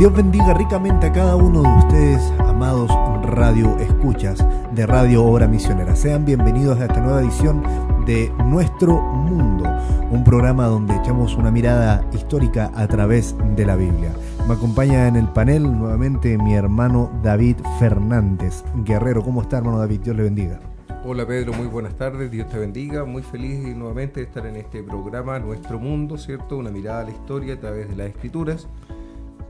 [0.00, 2.90] Dios bendiga ricamente a cada uno de ustedes, amados
[3.22, 4.42] radio escuchas
[4.72, 5.94] de Radio Obra Misionera.
[5.94, 7.62] Sean bienvenidos a esta nueva edición
[8.06, 9.64] de Nuestro Mundo,
[10.10, 14.10] un programa donde echamos una mirada histórica a través de la Biblia.
[14.48, 18.64] Me acompaña en el panel nuevamente mi hermano David Fernández.
[18.76, 20.00] Guerrero, ¿cómo está hermano David?
[20.00, 20.60] Dios le bendiga.
[21.04, 24.82] Hola Pedro, muy buenas tardes, Dios te bendiga, muy feliz nuevamente de estar en este
[24.82, 26.56] programa Nuestro Mundo, ¿cierto?
[26.56, 28.66] Una mirada a la historia a través de las escrituras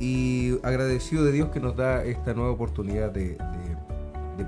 [0.00, 3.36] y agradecido de Dios que nos da esta nueva oportunidad de,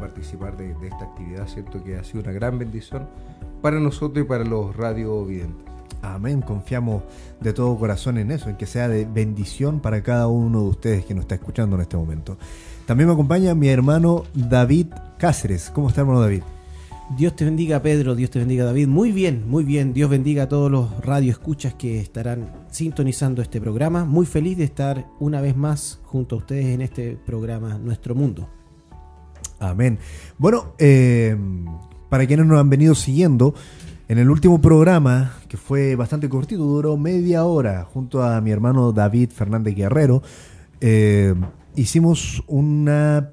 [0.00, 1.84] participar de, esta actividad, ¿cierto?
[1.84, 3.06] Que ha sido una gran bendición
[3.60, 5.66] para nosotros y para los radio videntes.
[6.00, 7.04] Amén, confiamos
[7.40, 11.04] de todo corazón en eso, en que sea de bendición para cada uno de ustedes
[11.04, 12.38] que nos está escuchando en este momento.
[12.86, 15.70] También me acompaña mi hermano David Cáceres.
[15.70, 16.42] ¿Cómo está hermano David?
[17.10, 18.88] Dios te bendiga Pedro, Dios te bendiga David.
[18.88, 19.92] Muy bien, muy bien.
[19.92, 24.04] Dios bendiga a todos los radioescuchas que estarán sintonizando este programa.
[24.04, 28.48] Muy feliz de estar una vez más junto a ustedes en este programa Nuestro Mundo.
[29.58, 29.98] Amén.
[30.38, 31.36] Bueno, eh,
[32.08, 33.54] para quienes nos han venido siguiendo,
[34.08, 38.92] en el último programa, que fue bastante cortito, duró media hora, junto a mi hermano
[38.92, 40.22] David Fernández Guerrero,
[40.80, 41.34] eh,
[41.76, 43.32] hicimos una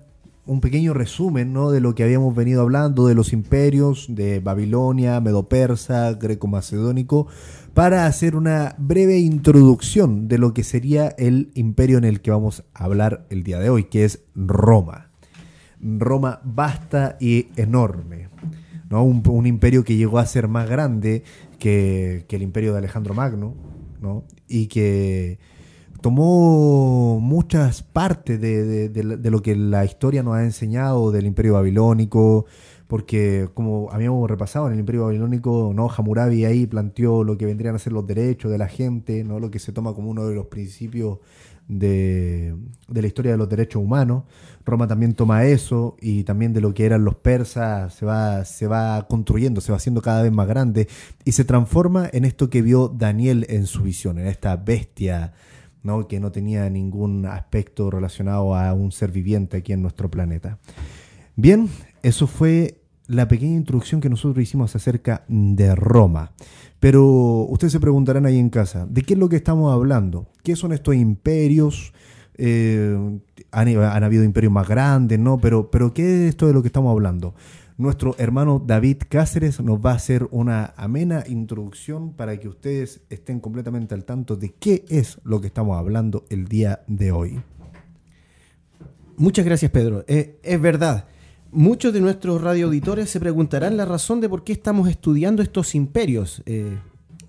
[0.49, 1.69] un pequeño resumen ¿no?
[1.69, 7.27] de lo que habíamos venido hablando, de los imperios de Babilonia, Medo-Persa, Greco-Macedónico,
[7.75, 12.63] para hacer una breve introducción de lo que sería el imperio en el que vamos
[12.73, 15.11] a hablar el día de hoy, que es Roma.
[15.79, 18.29] Roma vasta y enorme.
[18.89, 19.03] ¿no?
[19.03, 21.21] Un, imperio que llegó a ser más grande
[21.59, 23.53] que, que el imperio de Alejandro Magno,
[24.01, 24.23] ¿no?
[24.47, 25.37] y que
[26.01, 32.45] tomó muchas partes de, lo que la historia nos ha enseñado del imperio babilónico,
[32.87, 35.89] porque como habíamos repasado en el imperio babilónico, ¿no?
[35.89, 39.39] Hammurabi ahí planteó lo que vendrían a ser los derechos de la gente, ¿no?
[39.39, 41.19] lo que se toma como uno de los principios
[41.67, 42.55] de,
[42.87, 44.23] la historia de los derechos humanos.
[44.65, 48.67] Roma también toma eso y también de lo que eran los persas se va, se
[48.67, 50.87] va construyendo, se va haciendo cada vez más grande
[51.25, 55.33] y se transforma en esto que vio Daniel en su visión, en esta bestia
[55.83, 56.07] ¿no?
[56.07, 60.59] que no tenía ningún aspecto relacionado a un ser viviente aquí en nuestro planeta.
[61.35, 61.69] Bien,
[62.03, 66.31] eso fue la pequeña introducción que nosotros hicimos acerca de Roma.
[66.79, 67.05] Pero
[67.49, 70.27] ustedes se preguntarán ahí en casa, ¿de qué es lo que estamos hablando?
[70.43, 71.93] ¿Qué son estos imperios?
[72.41, 73.19] Eh,
[73.51, 75.39] han, habido imperios más grandes, ¿no?
[75.39, 77.33] Pero, pero ¿qué es esto de lo que estamos hablando?
[77.79, 83.39] Nuestro hermano David Cáceres nos va a hacer una amena introducción para que ustedes estén
[83.39, 87.39] completamente al tanto de qué es lo que estamos hablando el día de hoy.
[89.15, 90.03] Muchas gracias, Pedro.
[90.09, 91.05] Eh, es verdad.
[91.53, 96.43] Muchos de nuestros radioauditores se preguntarán la razón de por qué estamos estudiando estos imperios.
[96.45, 96.77] Eh,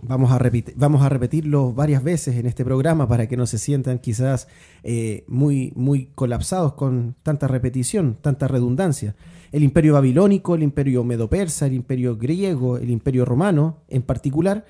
[0.03, 0.41] vamos, a
[0.75, 4.49] vamos a repetirlo varias veces en este programa para que no se sientan quizás
[4.83, 9.15] eh, muy, muy colapsados con tanta repetición, tanta redundancia
[9.53, 14.65] el imperio babilónico, el imperio medo-persa, el imperio griego, el imperio romano en particular,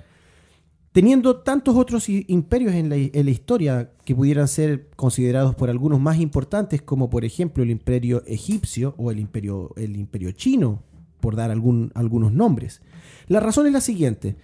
[0.93, 6.83] teniendo tantos otros imperios en la, historia que pudieran ser considerados por algunos más importantes,
[6.83, 10.83] como por ejemplo el imperio egipcio o el imperio, el imperio chino,
[11.21, 12.81] por dar algún, algunos nombres.
[13.29, 14.37] La razón es la siguiente.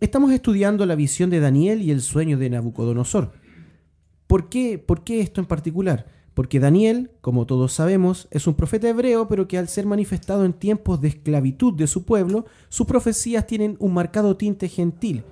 [0.00, 3.32] Estamos estudiando la visión de Daniel y el sueño de Nabucodonosor.
[4.26, 6.06] ¿Por qué, ¿Por qué esto en particular?
[6.34, 10.54] Porque Daniel, como todos sabemos, es un profeta hebreo, pero que al ser manifestado en
[10.54, 15.24] tiempos de esclavitud de su pueblo, sus profecías tienen un marcado tinte gentil.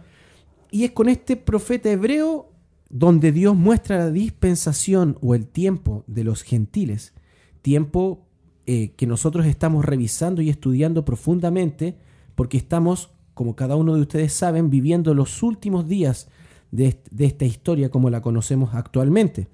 [0.70, 2.50] Y es con este profeta hebreo
[2.90, 7.14] donde Dios muestra la dispensación o el tiempo de los gentiles,
[7.62, 8.26] tiempo
[8.66, 11.96] eh, que nosotros estamos revisando y estudiando profundamente,
[12.34, 16.28] porque estamos, como cada uno de ustedes saben, viviendo los últimos días
[16.72, 19.48] de esta historia como la conocemos actualmente.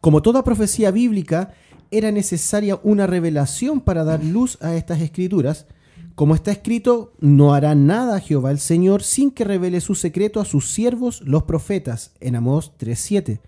[0.00, 1.52] Como toda profecía bíblica,
[1.90, 5.66] era necesaria una revelación para dar luz a estas escrituras.
[6.14, 10.44] Como está escrito, no hará nada Jehová el Señor sin que revele su secreto a
[10.44, 13.40] sus siervos los profetas, en Amós 3.7.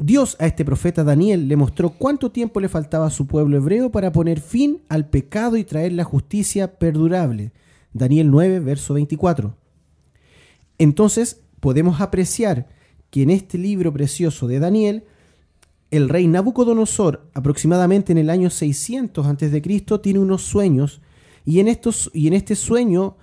[0.00, 3.90] Dios a este profeta Daniel le mostró cuánto tiempo le faltaba a su pueblo hebreo
[3.90, 7.52] para poner fin al pecado y traer la justicia perdurable.
[7.92, 9.56] Daniel 9, verso 24.
[10.78, 12.68] Entonces podemos apreciar
[13.10, 15.04] que en este libro precioso de Daniel
[15.90, 19.60] el rey Nabucodonosor, aproximadamente en el año 600 a.C.,
[20.02, 21.00] tiene unos sueños
[21.44, 23.16] y en, estos, y en este sueño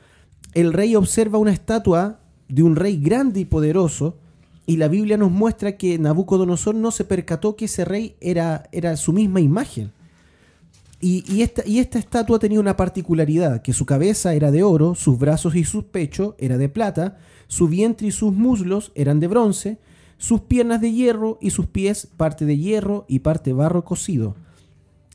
[0.53, 4.17] el rey observa una estatua de un rey grande y poderoso
[4.65, 8.97] y la Biblia nos muestra que Nabucodonosor no se percató que ese rey era, era
[8.97, 9.91] su misma imagen.
[11.01, 15.19] Y, esta, y esta estatua tenía una particularidad, que su cabeza era de oro, sus
[15.19, 19.77] brazos y su pecho era de plata, su vientre y sus muslos eran de bronce,
[20.17, 24.35] sus piernas de hierro y sus pies parte de hierro y parte barro cocido.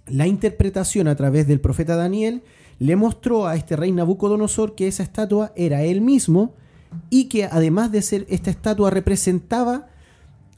[0.07, 2.43] La interpretación a través del profeta Daniel
[2.79, 6.55] le mostró a este rey Nabucodonosor que esa estatua era él mismo
[7.11, 9.89] y que además de ser esta estatua representaba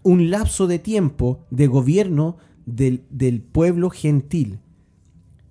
[0.02, 4.58] un lapso de tiempo de gobierno del, del pueblo gentil.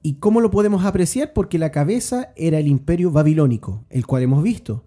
[0.01, 1.33] ¿Y cómo lo podemos apreciar?
[1.33, 4.83] Porque la cabeza era el imperio babilónico, el cual hemos visto.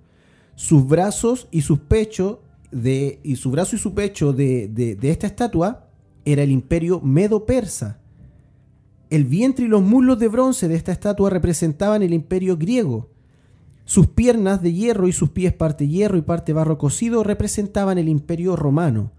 [0.56, 2.38] Sus brazos y sus pechos
[3.22, 5.88] y su brazo y su pecho de, de, de esta estatua
[6.24, 7.98] era el imperio medo-persa.
[9.10, 13.10] El vientre y los muslos de bronce de esta estatua representaban el imperio griego.
[13.84, 18.08] Sus piernas de hierro y sus pies parte hierro y parte barro cocido representaban el
[18.08, 19.12] imperio romano.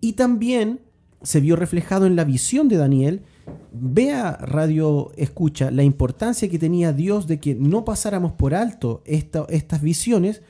[0.00, 0.80] Y también
[1.22, 3.22] se vio reflejado en la visión de Daniel.
[3.72, 9.46] Vea, radio escucha, la importancia que tenía Dios de que no pasáramos por alto esta,
[9.48, 10.42] estas visiones,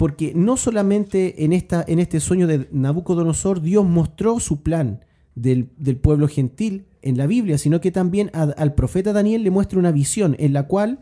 [0.00, 5.04] porque no solamente en, esta, en este sueño de Nabucodonosor Dios mostró su plan
[5.34, 9.78] del, del pueblo gentil en la Biblia, sino que también al profeta Daniel le muestra
[9.78, 11.00] una visión en la cual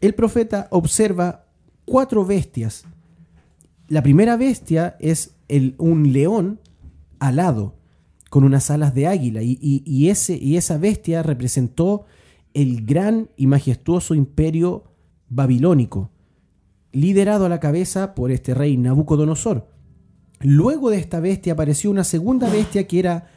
[0.00, 1.44] el profeta observa
[1.84, 2.86] cuatro bestias.
[3.88, 5.34] La primera bestia es
[5.76, 6.58] un león
[7.18, 7.74] alado,
[8.30, 12.06] con unas alas de águila, y, ese, y esa bestia representó
[12.54, 14.84] el gran y majestuoso imperio
[15.28, 16.08] babilónico,
[16.92, 19.68] liderado a la cabeza por este rey Nabucodonosor.
[20.40, 23.28] Luego de esta bestia apareció una segunda bestia que era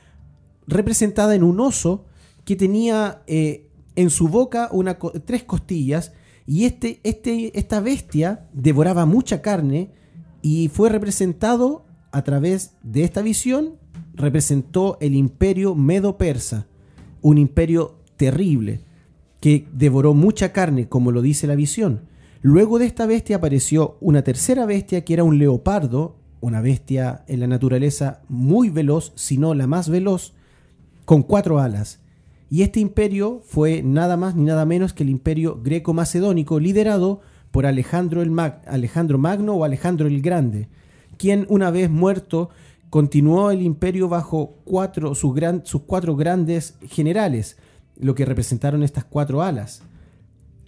[0.68, 2.06] representada en un oso
[2.44, 4.70] que tenía eh, en su boca
[5.26, 6.14] tres costillas
[6.46, 9.92] y este, este, esta bestia devoraba mucha carne
[10.42, 13.78] y fue representado a través de esta visión,
[14.14, 16.68] representó el imperio medo-persa,
[17.22, 18.82] un imperio terrible
[19.40, 22.02] que devoró mucha carne, como lo dice la visión.
[22.48, 27.40] Luego de esta bestia apareció una tercera bestia que era un leopardo, una bestia en
[27.40, 30.36] la naturaleza muy veloz, si no la más veloz,
[31.06, 32.02] con cuatro alas.
[32.52, 37.66] Y este imperio fue nada más ni nada menos que el imperio greco-macedónico liderado por
[37.66, 40.70] Alejandro, el Mag Alejandro Magno o Alejandro el Grande,
[41.18, 42.52] quien una vez muerto
[42.92, 45.34] continuó el imperio bajo cuatro, sus,
[45.88, 47.58] cuatro grandes generales,
[48.00, 49.82] lo que representaron estas cuatro alas.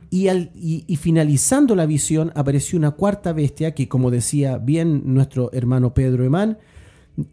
[0.10, 5.52] Y, al, y, finalizando la visión apareció una cuarta bestia que, como decía bien nuestro
[5.52, 6.58] hermano Pedro Emán,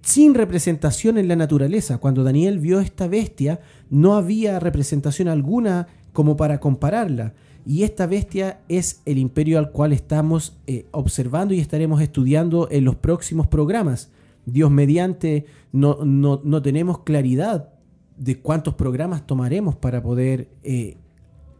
[0.02, 1.98] sin representación en la naturaleza.
[1.98, 3.60] Cuando Daniel vio esta bestia,
[3.90, 7.34] no había representación alguna como para compararla.
[7.66, 12.84] Y esta bestia es el imperio al cual estamos eh, observando y estaremos estudiando en
[12.84, 14.10] los próximos programas.
[14.46, 17.70] Dios mediante, no, no, no tenemos claridad
[18.16, 20.98] de cuántos programas tomaremos para poder eh,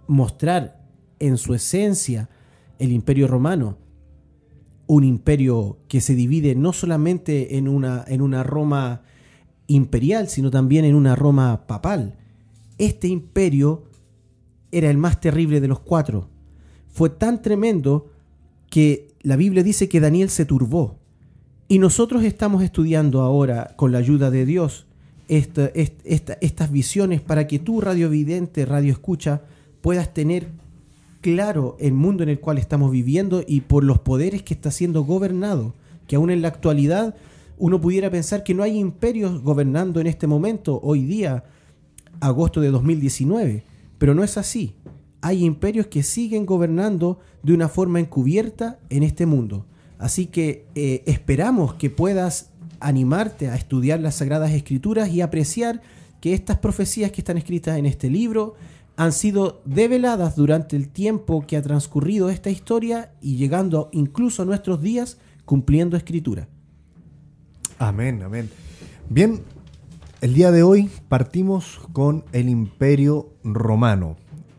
[0.07, 0.84] mostrar
[1.19, 2.29] en su esencia
[2.79, 3.79] el imperio romano
[4.87, 9.03] un imperio que se divide no solamente en una, en una Roma
[9.67, 12.17] imperial, sino también en una Roma papal.
[12.79, 13.85] Este imperio
[14.73, 16.29] era el más terrible de los cuatro.
[16.89, 18.11] Fue tan tremendo
[18.69, 20.99] que la Biblia dice que Daniel se turbó.
[21.67, 24.87] Y nosotros estamos estudiando ahora, con la ayuda de Dios,
[25.29, 29.43] esta, esta, estas visiones para que tú, radiovidente, radio escucha,
[29.81, 30.49] puedas tener
[31.25, 35.05] claro el mundo en el cual estamos viviendo y por los poderes que está siendo
[35.05, 35.73] gobernado,
[36.07, 37.15] que aún en la actualidad
[37.57, 41.45] uno pudiera pensar que no hay imperios gobernando en este momento, hoy día,
[42.21, 43.63] agosto de 2019,
[43.97, 44.75] pero no es así.
[45.23, 49.65] Hay imperios que siguen gobernando de una forma encubierta en este mundo.
[49.97, 52.51] Así que eh, esperamos que puedas
[52.81, 55.81] animarte a estudiar las Sagradas Escrituras y apreciar
[56.21, 58.57] que estas profecías que están escritas en este libro,
[58.97, 64.47] han sido develadas durante el tiempo que ha transcurrido esta historia y llegando incluso a
[64.47, 66.49] nuestros días cumpliendo escritura.
[67.79, 68.51] Amén, amén.
[69.09, 69.41] Bien,
[70.21, 74.17] el día de hoy partimos con el imperio romano.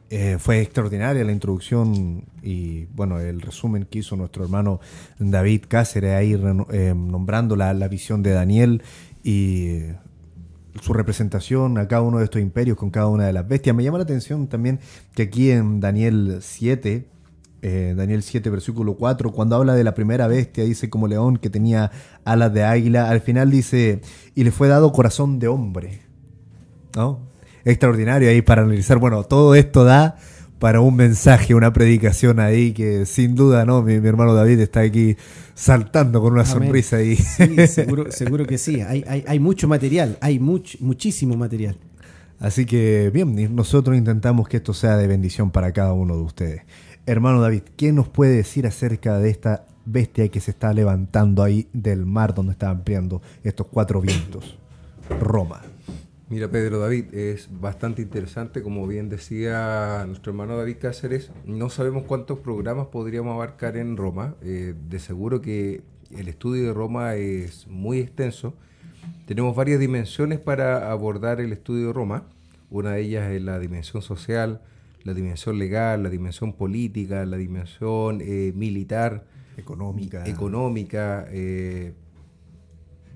[0.10, 4.80] Eh, fue extraordinaria la introducción y bueno, el resumen que hizo nuestro hermano
[5.18, 6.39] David Cáceres ahí
[6.72, 8.84] eh, nombrando la, la visión de Daniel
[9.24, 9.80] y
[10.82, 13.75] su representación a cada uno de estos imperios con cada una de las bestias.
[13.75, 14.79] Me llama la atención también
[15.13, 17.08] que aquí en Daniel 7,
[17.62, 21.50] eh, Daniel 7, versículo 4, cuando habla de la primera bestia, dice como león que
[21.50, 21.91] tenía
[22.24, 24.01] alas de águila, al final dice,
[24.36, 26.01] y le fue dado corazón de hombre.
[26.96, 27.20] ¿No?
[27.63, 30.17] Extraordinario ahí para analizar, bueno, todo esto da
[30.59, 33.81] para un mensaje, una predicación ahí que sin duda, ¿no?
[33.81, 35.17] Mi, mi hermano David está aquí
[35.53, 36.53] saltando con una Amén.
[36.53, 37.15] sonrisa ahí.
[37.15, 38.81] Sí, seguro, seguro que sí.
[38.81, 41.77] Hay, hay, hay mucho material, hay much, muchísimo material.
[42.39, 46.62] Así que bien, nosotros intentamos que esto sea de bendición para cada uno de ustedes.
[47.05, 51.67] Hermano David, ¿qué nos puede decir acerca de esta bestia que se está levantando ahí
[51.71, 54.57] del mar donde estaban peleando estos cuatro vientos?
[55.21, 55.62] Roma.
[56.27, 62.05] Mira, Pedro David, es bastante interesante, como bien decía nuestro hermano David Cáceres, no sabemos
[62.05, 67.67] cuántos programas podríamos abarcar en Roma, eh, de seguro que el estudio de Roma es
[67.67, 68.55] muy extenso,
[69.27, 72.24] tenemos varias dimensiones para abordar el estudio de Roma,
[72.72, 74.62] una de ellas es la dimensión social,
[75.03, 79.25] la dimensión legal, la dimensión política, la dimensión eh, militar,
[79.58, 81.94] económica, económica eh,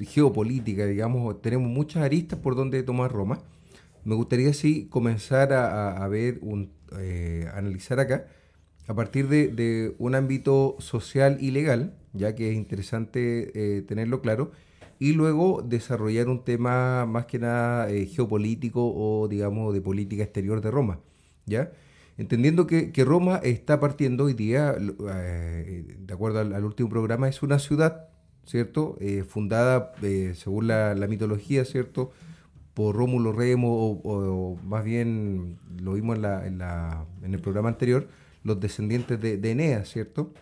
[0.06, 3.39] geopolítica, digamos, tenemos muchas aristas por donde tomar Roma.
[4.06, 8.27] Me gustaría sí comenzar a, ver, un, eh, analizar acá,
[8.88, 14.51] a partir de, un ámbito social y legal, ya que es interesante eh, tenerlo claro,
[15.00, 20.62] y luego desarrollar un tema más que nada eh, geopolítico o, digamos, de política exterior
[20.62, 21.00] de Roma,
[21.46, 21.72] ¿ya?
[22.18, 28.09] Entendiendo que, Roma está partiendo hoy día, de acuerdo al último programa, es una ciudad
[28.50, 28.98] ¿cierto?
[29.00, 32.12] Eh, fundada, eh, según la, mitología, ¿cierto?
[32.74, 37.70] Por Rómulo Remo, o, más bien lo vimos en, la, en, la, en, el programa
[37.70, 38.08] anterior,
[38.44, 40.34] los descendientes de, de Eneas, ¿cierto?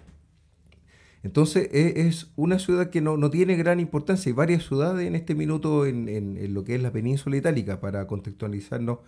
[1.22, 4.30] Entonces e, es una ciudad que no, tiene gran importancia.
[4.30, 8.08] Hay varias ciudades en este minuto en, en, lo que es la península itálica, para
[8.08, 9.00] contextualizarnos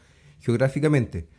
[0.41, 1.29] geográficamente.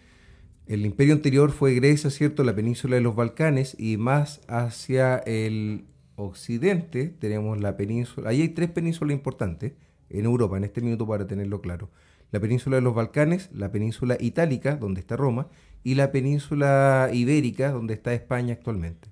[0.67, 2.43] El imperio anterior fue Grecia, ¿cierto?
[2.43, 5.85] La península de los Balcanes y más hacia el
[6.21, 9.73] occidente tenemos la península, ahí hay tres penínsulas importantes
[10.09, 11.89] en Europa en este minuto para tenerlo claro.
[12.31, 15.49] La península de los Balcanes, la península itálica, donde está Roma,
[15.83, 19.09] y la península ibérica, donde está España actualmente.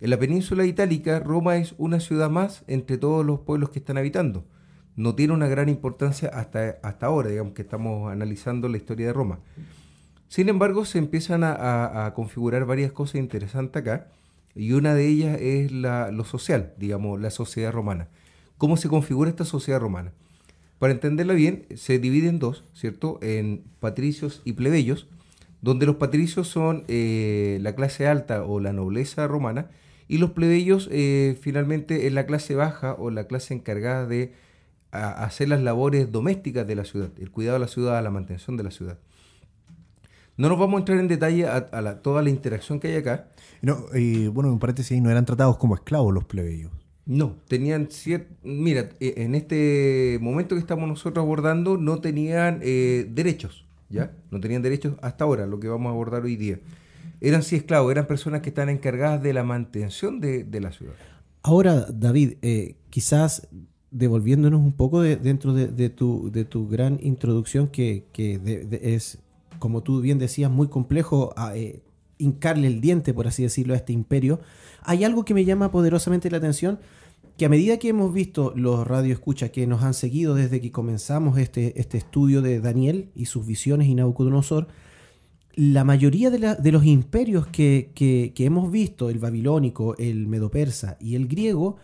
[0.00, 3.98] En la península itálica, Roma es una ciudad más entre todos los pueblos que están
[3.98, 4.44] habitando.
[4.96, 9.12] No tiene una gran importancia hasta, hasta ahora, digamos que estamos analizando la historia de
[9.12, 9.40] Roma.
[10.28, 14.08] Sin embargo, se empiezan a, a configurar varias cosas interesantes acá
[14.54, 18.08] y una de ellas es la, lo social, digamos, la sociedad romana.
[18.58, 20.12] ¿Cómo se configura esta sociedad romana?
[20.78, 23.18] Para entenderla bien, se divide en dos, ¿cierto?
[23.22, 25.08] En patricios y plebeyos,
[25.60, 29.70] donde los patricios son eh, la clase alta o la nobleza romana,
[30.08, 34.32] y los plebeyos eh, finalmente es la clase baja o la clase encargada de
[34.90, 38.64] hacer las labores domésticas de la ciudad, el cuidado de la ciudad, la mantención de
[38.64, 38.98] la ciudad.
[40.40, 43.28] No nos vamos a entrar en detalle a, toda la interacción que hay acá.
[43.60, 46.72] No, y bueno, en paréntesis, no eran tratados como esclavos los plebeyos.
[47.04, 48.34] No, tenían cierto.
[48.42, 54.12] Mira, e, en este momento que estamos nosotros abordando, no tenían eh, derechos, ¿ya?
[54.30, 56.58] No tenían derechos hasta ahora, lo que vamos a abordar hoy día.
[57.20, 60.94] Eran sí esclavos, eran personas que están encargadas de la mantención de, la ciudad.
[61.42, 63.46] Ahora, David, eh, quizás
[63.90, 68.06] devolviéndonos un poco dentro de, tu, de tu gran introducción, que,
[68.80, 69.18] es
[69.60, 71.84] como tú bien decías, muy complejo a, eh,
[72.18, 74.40] hincarle el diente, por así decirlo, a este imperio,
[74.82, 76.80] hay algo que me llama poderosamente la atención,
[77.36, 81.38] que a medida que hemos visto los radioescuchas que nos han seguido desde que comenzamos
[81.38, 84.66] este, este estudio de Daniel y sus visiones y Nabucodonosor,
[85.54, 91.28] la mayoría de, los imperios que, que, hemos visto, el babilónico, el medo-persa y el
[91.28, 91.76] griego,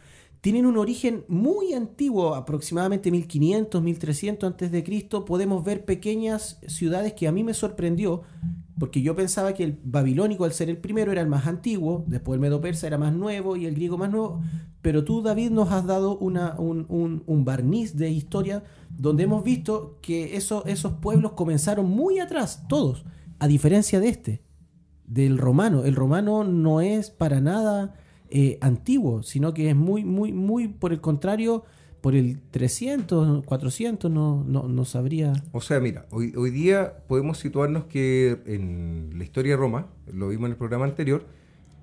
[0.47, 5.25] tienen un origen muy antiguo, aproximadamente 1500, 1300 antes de Cristo.
[5.25, 8.23] Podemos ver pequeñas ciudades que a mí me sorprendió,
[8.79, 12.37] porque yo pensaba que el babilónico, al ser el primero, era el más antiguo, después
[12.37, 14.41] el medo-persa era más nuevo y el griego más nuevo.
[14.83, 18.63] Pero tú, David, nos has dado una, un, barniz de historia
[18.97, 23.05] donde hemos visto que esos pueblos comenzaron muy atrás, todos,
[23.41, 24.43] a diferencia de este,
[25.09, 25.85] del romano.
[25.85, 27.97] El romano no es para nada
[28.31, 31.65] eh, antiguo, sino que es muy, muy, muy por el contrario,
[32.01, 35.33] por el 300, 400, no, no, no sabría.
[35.53, 40.29] O sea, mira, hoy, hoy día podemos situarnos que en la historia de Roma, lo
[40.29, 41.25] vimos en el programa anterior,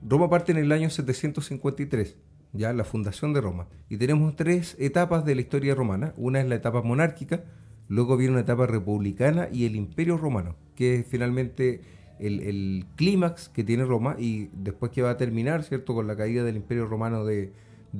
[0.08, 2.18] Roma parte en el año 753,
[2.52, 3.68] ya la fundación de Roma.
[3.90, 6.14] Y tenemos tres etapas de la historia romana.
[6.18, 7.44] Una es la etapa monárquica,
[7.88, 11.82] luego viene una etapa republicana y el imperio romano, que finalmente
[12.28, 16.44] el, clímax que tiene Roma y después que va a terminar, ¿cierto?, con la caída
[16.44, 17.52] del Imperio Romano de,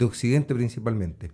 [0.02, 1.32] Occidente principalmente.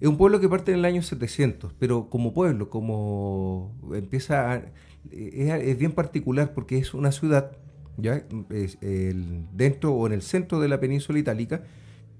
[0.00, 4.62] Es un pueblo que parte en el año 700, pero como pueblo, como empieza
[5.10, 7.56] es, bien particular porque es una ciudad,
[7.98, 8.24] ya
[9.52, 11.62] dentro o en el centro de la península itálica,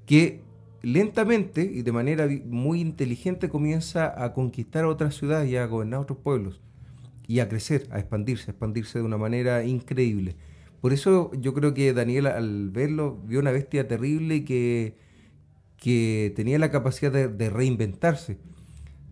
[0.05, 0.43] que
[0.83, 6.19] lentamente y de manera muy inteligente comienza a conquistar otras ciudades y a gobernar otros
[6.19, 6.61] pueblos
[7.33, 10.37] y a crecer, a expandirse, a expandirse de una manera increíble.
[10.83, 14.99] Por eso yo creo que Daniel al verlo vio una bestia terrible que,
[15.79, 18.37] que tenía la capacidad de, reinventarse.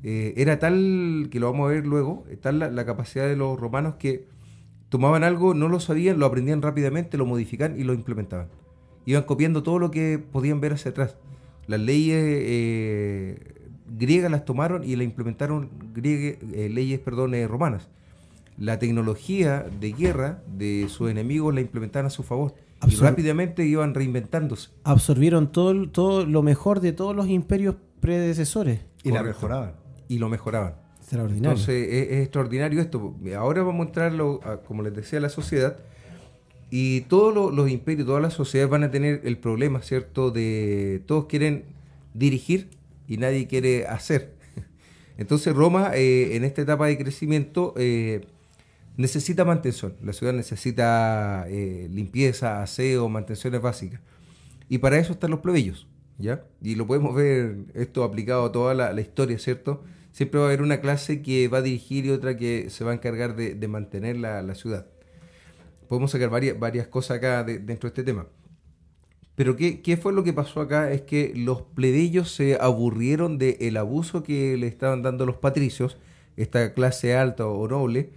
[0.02, 3.94] Eh, era tal, que lo vamos a ver luego, tal la, capacidad de los romanos
[3.94, 4.26] que
[4.90, 8.48] tomaban algo, no lo sabían, lo aprendían rápidamente, lo modificaban y lo implementaban.
[9.06, 11.16] iban copiando todo lo que podían ver hacia atrás.
[11.66, 13.38] Las leyes eh,
[13.88, 17.88] griegas las tomaron y la implementaron eh, leyes perdón, eh, romanas.
[18.60, 22.54] La tecnología de guerra de sus enemigos la implementaron a su favor.
[22.86, 24.68] y rápidamente iban reinventándose.
[24.84, 28.80] Absorbieron todo, todo lo mejor de todos los imperios predecesores.
[29.02, 29.72] Y la mejoraban.
[30.08, 30.74] Y lo mejoraban.
[30.98, 31.52] Extraordinario.
[31.52, 33.16] Entonces es, extraordinario esto.
[33.34, 35.78] Ahora vamos a mostrarlo, como les decía, a la sociedad.
[36.70, 40.30] Y todos los, imperios, todas las sociedades van a tener el problema, ¿cierto?
[40.30, 41.64] De todos quieren
[42.12, 42.68] dirigir
[43.08, 44.34] y nadie quiere hacer.
[45.16, 48.20] Entonces Roma, eh, en esta etapa de crecimiento, eh,
[49.00, 49.96] necesita mantención.
[50.02, 54.00] La ciudad necesita eh, limpieza, aseo, mantenciones básicas.
[54.68, 55.88] Y para eso están los plebeyos,
[56.18, 56.44] ¿ya?
[56.62, 59.82] Y lo podemos ver esto aplicado a toda la, historia, ¿cierto?
[60.12, 62.92] Siempre va a haber una clase que va a dirigir y otra que se va
[62.92, 64.86] a encargar de, mantener la, ciudad.
[65.88, 68.26] Podemos sacar varias, cosas acá dentro de este tema.
[69.34, 70.92] Pero ¿qué, ¿qué, fue lo que pasó acá?
[70.92, 75.96] Es que los plebeyos se aburrieron del abuso que le estaban dando los patricios,
[76.36, 78.12] esta clase alta o noble,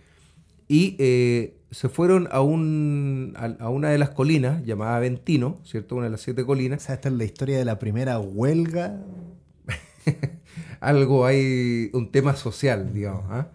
[0.67, 5.95] y eh, se fueron a, un, a, una de las colinas llamada Ventino, ¿cierto?
[5.95, 6.83] Una de las siete colinas.
[6.83, 9.01] O sea, esta es la historia de la primera huelga.
[10.79, 13.25] Algo hay, un tema social, digamos.
[13.29, 13.49] ¿ah?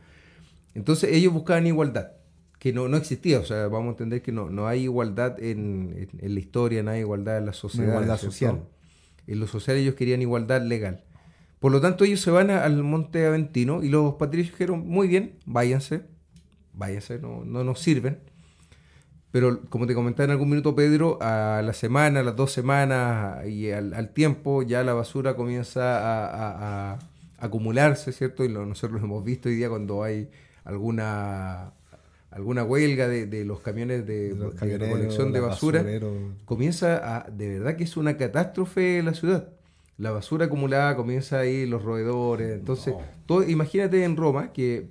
[0.74, 2.12] Entonces ellos buscaban igualdad,
[2.58, 3.38] que no, no existía.
[3.38, 6.90] O sea, vamos a entender que no, no hay igualdad en, en, la historia, no
[6.90, 7.88] hay igualdad en la sociedad.
[7.88, 8.64] igualdad social.
[9.26, 11.04] En lo social ellos querían igualdad legal.
[11.60, 15.38] Por lo tanto, ellos se van al monte Aventino y los patricios dijeron, muy bien,
[15.44, 16.02] váyanse,
[16.78, 18.18] váyase, no, no nos sirven.
[19.30, 23.46] Pero como te comentaba en algún minuto, Pedro, a la semana, a las dos semanas
[23.46, 26.98] y al, tiempo ya la basura comienza a,
[27.38, 28.44] acumularse, ¿cierto?
[28.44, 30.28] Y nosotros lo hemos visto hoy día cuando hay
[30.64, 31.72] alguna
[32.30, 35.84] alguna huelga de, los camiones de, de recolección de basura,
[36.44, 39.48] comienza a, de verdad que es una catástrofe la ciudad.
[39.98, 42.52] La basura acumulada comienza ahí, los roedores.
[42.52, 42.94] Entonces,
[43.26, 44.88] todo, imagínate en Roma que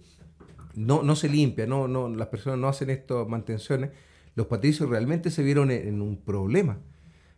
[0.78, 3.90] no, no se limpia, no, no, las personas no hacen estas mantenciones,
[4.36, 6.78] los patricios realmente se vieron en, un problema.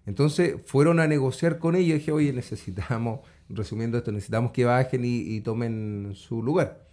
[0.06, 5.04] Entonces fueron a negociar con ellos y dije, oye, necesitamos, resumiendo esto, necesitamos que bajen
[5.06, 6.86] y, tomen su lugar.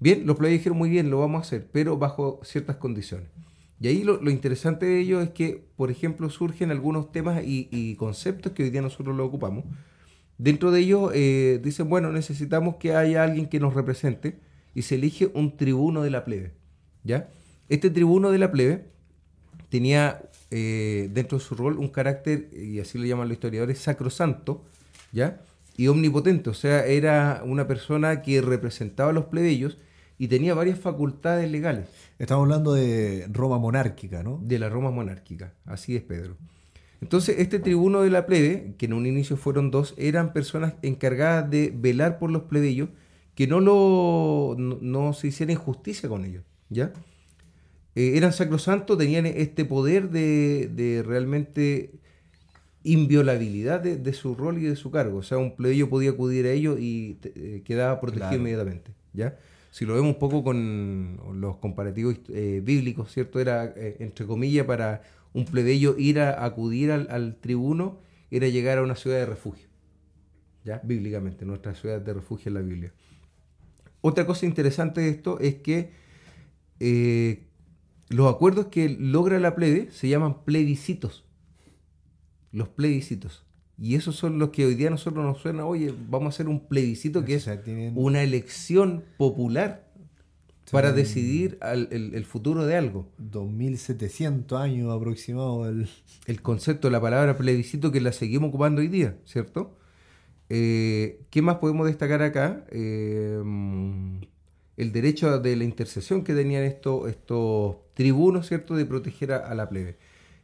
[0.00, 3.28] Bien, los plebeyos dijeron, muy bien, lo vamos a hacer, pero bajo ciertas condiciones.
[3.78, 8.52] Y ahí lo, interesante de ello es que, por ejemplo, surgen algunos temas y, conceptos
[8.52, 9.64] que hoy día nosotros lo ocupamos.
[10.38, 14.38] Dentro de ellos eh, dicen, bueno, necesitamos que haya alguien que nos represente
[14.76, 16.52] y se elige un tribuno de la plebe.
[17.02, 17.30] ¿ya?
[17.70, 18.84] Este tribuno de la plebe
[19.70, 24.66] tenía eh, dentro de su rol un carácter, y así lo llaman los historiadores, sacrosanto,
[25.12, 25.40] ¿ya?
[25.78, 29.78] y omnipotente, o sea, era una persona que representaba a los plebeyos
[30.18, 31.88] y tenía varias facultades legales.
[32.18, 34.38] Estamos hablando de Roma monárquica, ¿no?
[34.42, 36.36] De la Roma monárquica, así es, Pedro.
[37.00, 41.50] Entonces, este tribuno de la plebe, que en un inicio fueron dos, eran personas encargadas
[41.50, 42.90] de velar por los plebeyos
[43.36, 46.92] que no, lo, no, se hiciera injusticia con ellos, ¿ya?
[47.94, 51.90] Eh, eran sacrosantos, tenían este poder de, realmente
[52.82, 55.18] inviolabilidad de, su rol y de su cargo.
[55.18, 59.36] O sea, un plebeyo podía acudir a ellos y eh, quedaba protegido inmediatamente, ¿ya?
[59.70, 63.38] Si lo vemos un poco con los comparativos eh, bíblicos, ¿cierto?
[63.38, 65.02] Era, entre comillas, para
[65.34, 69.68] un plebeyo ir a acudir al, al tribuno, era llegar a una ciudad de refugio,
[70.64, 70.80] ¿ya?
[70.82, 72.94] Bíblicamente, nuestra ciudad de refugio en la Biblia.
[74.06, 75.90] Otra cosa interesante de esto es que
[76.78, 77.48] eh,
[78.08, 81.24] los acuerdos que logra la plebe se llaman plebiscitos.
[82.52, 83.44] Los plebiscitos.
[83.76, 86.46] Y esos son los que hoy día a nosotros nos suena, oye, vamos a hacer
[86.46, 87.50] un plebiscito que es
[87.96, 89.90] una elección popular
[90.70, 93.10] para decidir el, futuro de algo.
[93.18, 95.68] 2700 años aproximado.
[95.68, 95.88] El...
[96.26, 99.76] el concepto, la palabra plebiscito que la seguimos ocupando hoy día, ¿cierto?
[100.48, 102.64] Eh, ¿Qué más podemos destacar acá?
[102.70, 103.42] Eh,
[104.76, 109.68] el derecho de la intercesión que tenían estos, estos tribunos, ¿cierto?, de proteger a, la
[109.68, 109.96] plebe.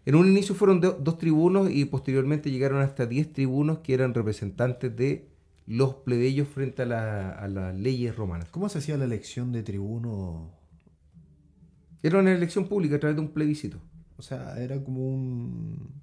[0.05, 4.97] En un inicio fueron dos tribunos y posteriormente llegaron hasta diez tribunos que eran representantes
[4.97, 5.29] de
[5.67, 6.87] los plebeyos frente a,
[7.49, 8.49] las leyes romanas.
[8.51, 10.51] ¿Cómo se hacía la elección de tribuno?
[12.03, 13.79] Era una elección pública a través de un plebiscito.
[14.17, 16.03] O sea, era como un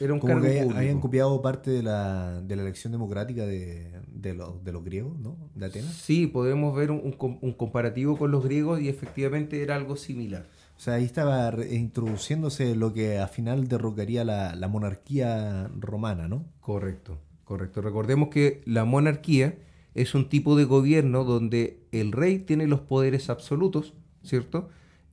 [0.00, 4.34] era un Como que habían copiado parte de la, de la elección democrática de, de,
[4.34, 5.36] los griegos, ¿no?
[5.54, 5.92] De Atenas.
[5.92, 10.46] Sí, podemos ver un, un, comparativo con los griegos y efectivamente era algo similar.
[10.76, 16.44] O sea, ahí estaba introduciéndose lo que al final derrocaría la, la monarquía romana, ¿no?
[16.60, 17.80] Correcto, correcto.
[17.80, 19.58] Recordemos que la monarquía
[19.94, 24.68] es un tipo de gobierno donde el rey tiene los poderes absolutos, ¿cierto?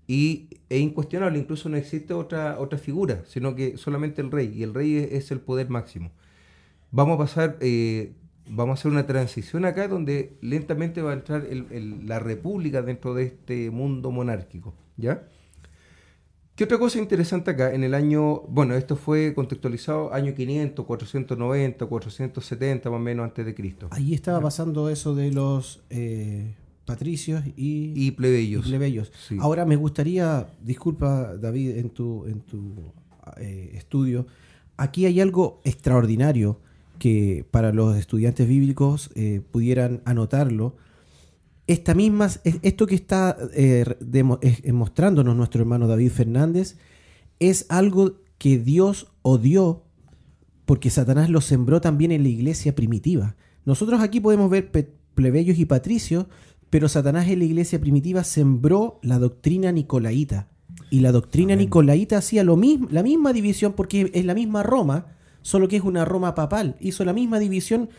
[0.07, 4.63] Y es incuestionable, incluso no existe otra, otra figura, sino que solamente el rey, y
[4.63, 6.11] el rey es, el poder máximo.
[6.91, 8.13] Vamos a pasar, eh,
[8.47, 13.23] vamos a hacer una transición acá donde lentamente va a entrar la república dentro de
[13.23, 15.27] este mundo monárquico, ¿ya?
[16.55, 17.73] ¿Qué otra cosa interesante acá?
[17.73, 23.45] En el año, bueno, esto fue contextualizado año 500, 490, 470 más o menos antes
[23.45, 23.87] de Cristo.
[23.91, 28.65] Ahí estaba pasando eso de los eh, patricios y, plebeyos.
[29.39, 32.73] Ahora me gustaría, disculpa David, en tu, en tu
[33.37, 34.27] eh, estudio,
[34.77, 36.59] aquí hay algo extraordinario
[36.99, 40.75] que para los estudiantes bíblicos eh, pudieran anotarlo
[41.67, 43.85] esta misma, esto que está eh,
[44.71, 46.77] mostrándonos nuestro hermano David Fernández
[47.39, 49.83] es algo que Dios odió
[50.65, 53.35] porque Satanás lo sembró también en la iglesia primitiva.
[53.65, 54.71] Nosotros aquí podemos ver
[55.15, 56.27] plebeyos y patricios,
[56.69, 60.47] pero Satanás en la iglesia primitiva sembró la doctrina nicolaíta.
[60.89, 65.07] Y la doctrina nicolaíta hacía lo mismo, la misma división, porque es la misma Roma,
[65.41, 66.75] solo que es una Roma papal.
[66.79, 67.89] Hizo la misma división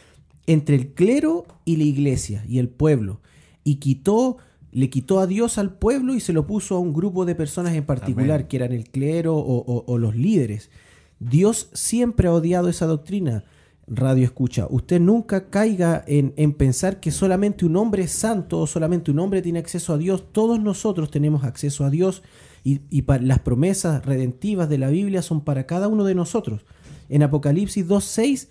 [0.46, 3.20] entre el clero y la iglesia y el pueblo
[3.66, 4.37] y quitó,
[4.70, 7.74] le quitó a Dios al pueblo y se lo puso a un grupo de personas
[7.74, 10.70] en particular, que eran el clero o, los líderes.
[11.18, 13.42] Dios siempre ha odiado esa doctrina.
[13.88, 19.12] Radio escucha, usted nunca caiga en, pensar que solamente un hombre es santo o solamente
[19.12, 20.33] un hombre tiene acceso a Dios.
[20.33, 22.25] Todos nosotros tenemos acceso a Dios
[22.64, 26.64] y, y las promesas redentivas de la Biblia son para cada uno de nosotros.
[27.09, 28.49] En Apocalipsis 2.6,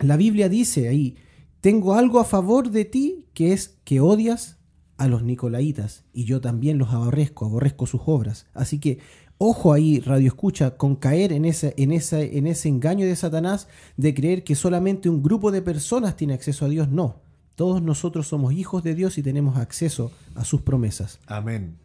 [0.00, 1.16] la Biblia dice ahí,
[1.62, 4.58] tengo algo a favor de ti que es que odias
[4.98, 8.46] a los nicolaitas y yo también los aborrezco, aborrezco sus obras.
[8.52, 8.98] Así que
[9.44, 14.14] ojo ahí, Radio Escucha, con caer en ese, en, en ese engaño de Satanás de
[14.14, 16.88] creer que solamente un grupo de personas tiene acceso a Dios.
[16.88, 17.20] No,
[17.56, 21.18] todos nosotros somos hijos de Dios y tenemos acceso a sus promesas.
[21.26, 21.76] Amén.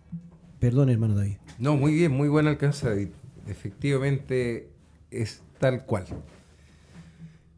[0.60, 1.38] Perdón, hermano David.
[1.58, 3.10] No, muy bien, muy buen alcance, David.
[3.48, 4.70] Efectivamente
[5.10, 6.06] es tal cual.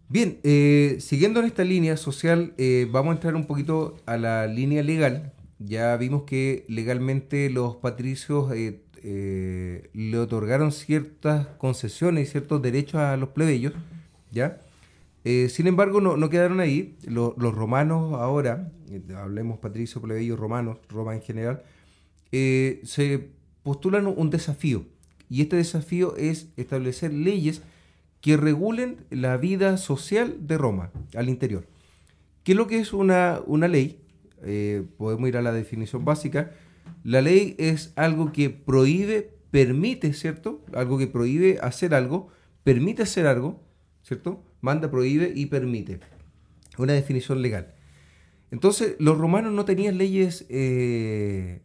[0.08, 4.48] Bien, eh, siguiendo en esta línea social, eh, vamos a entrar un poquito a la
[4.48, 5.34] línea legal.
[5.60, 13.18] Ya vimos que legalmente los patricios eh, le otorgaron ciertas concesiones y ciertos derechos a
[13.18, 13.74] los plebeyos,
[14.32, 14.62] ¿ya?
[15.24, 16.98] sin embargo, no, quedaron ahí.
[17.08, 18.72] los romanos ahora,
[19.16, 21.64] hablemos patricio, plebeyo, romanos, Roma en general,
[22.32, 23.30] se
[23.64, 24.86] postulan un desafío.
[25.30, 27.62] Y este desafío es establecer leyes
[28.22, 31.66] que regulen la vida social de Roma al interior.
[32.44, 34.00] ¿Qué es lo que es una, una ley?
[34.44, 36.52] Eh, podemos ir a la definición básica.
[37.04, 40.63] La ley es algo que prohíbe, permite, ¿cierto?
[40.73, 42.30] Algo que prohíbe hacer algo,
[42.63, 43.63] permite hacer algo,
[44.04, 44.43] ¿cierto?
[44.62, 45.99] Manda, prohíbe y permite.
[46.78, 47.73] Una definición legal.
[48.52, 51.62] Entonces, los romanos no tenían leyes, eh,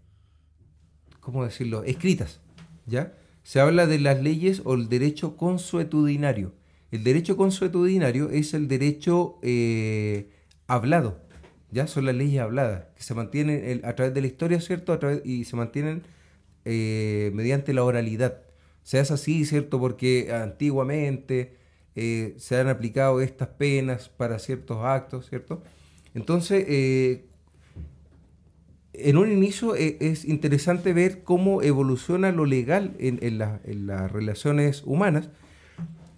[1.20, 2.40] ¿cómo decirlo?, escritas,
[2.86, 3.14] ¿ya?
[3.44, 6.54] se habla de las leyes o el derecho consuetudinario.
[6.90, 10.30] El derecho consuetudinario es el derecho eh,
[10.66, 11.20] hablado,
[11.70, 14.92] ya son las leyes habladas, que se mantienen a través de la historia, ¿cierto?
[14.92, 16.02] A través, y se mantienen
[16.64, 18.42] eh, mediante la oralidad.
[18.82, 19.80] Se hace así, ¿cierto?
[19.80, 21.56] Porque antiguamente
[21.96, 25.62] eh, se han aplicado estas penas para ciertos actos, ¿cierto?
[26.14, 26.64] Entonces,
[28.94, 35.28] en un inicio eh, es interesante ver cómo evoluciona lo legal en, las relaciones humanas,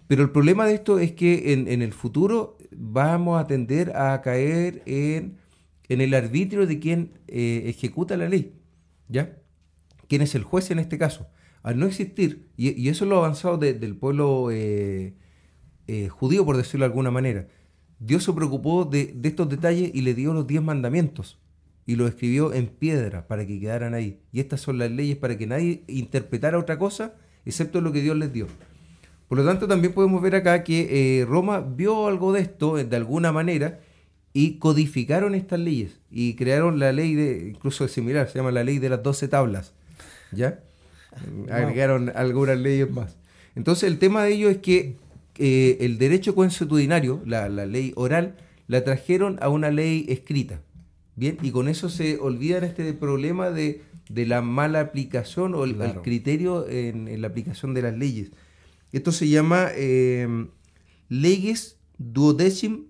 [0.07, 4.83] pero el problema de esto es que en, el futuro vamos a tender a caer
[4.87, 5.39] en,
[5.89, 8.55] el arbitrio de quien eh, ejecuta la ley,
[9.09, 9.39] ¿ya?
[10.09, 11.29] ¿Quién es el juez en este caso?
[11.63, 15.15] Al no existir, y, eso es lo avanzado del pueblo eh,
[16.11, 17.49] judío, por decirlo de alguna manera,
[17.99, 21.41] Dios se preocupó de, de estos detalles y le dio los diez mandamientos
[21.87, 24.21] y lo escribió en piedra para que quedaran ahí.
[24.33, 28.17] Y estas son las leyes para que nadie interpretara otra cosa excepto lo que Dios
[28.17, 28.49] les dio.
[29.29, 32.85] Por lo tanto, también podemos ver acá que eh, Roma vio algo de esto eh,
[32.85, 33.81] de alguna manera
[34.33, 38.79] y codificaron estas leyes y crearon la ley de, incluso similar, se llama la ley
[38.79, 39.73] de las doce tablas.
[40.33, 40.61] ¿Ya?
[41.51, 43.17] Agregaron algunas leyes más.
[43.55, 44.97] Entonces, el tema de ello es que
[45.39, 48.37] eh, el derecho consuetudinario, la, la ley oral,
[48.69, 50.61] la trajeron a una ley escrita.
[51.15, 56.69] Bien, y con eso se olvidan este problema de, la mala aplicación o el, criterio
[56.69, 58.31] en, la aplicación de las leyes.
[58.93, 60.47] Esto se llama eh,
[61.09, 62.87] Leges Duodecim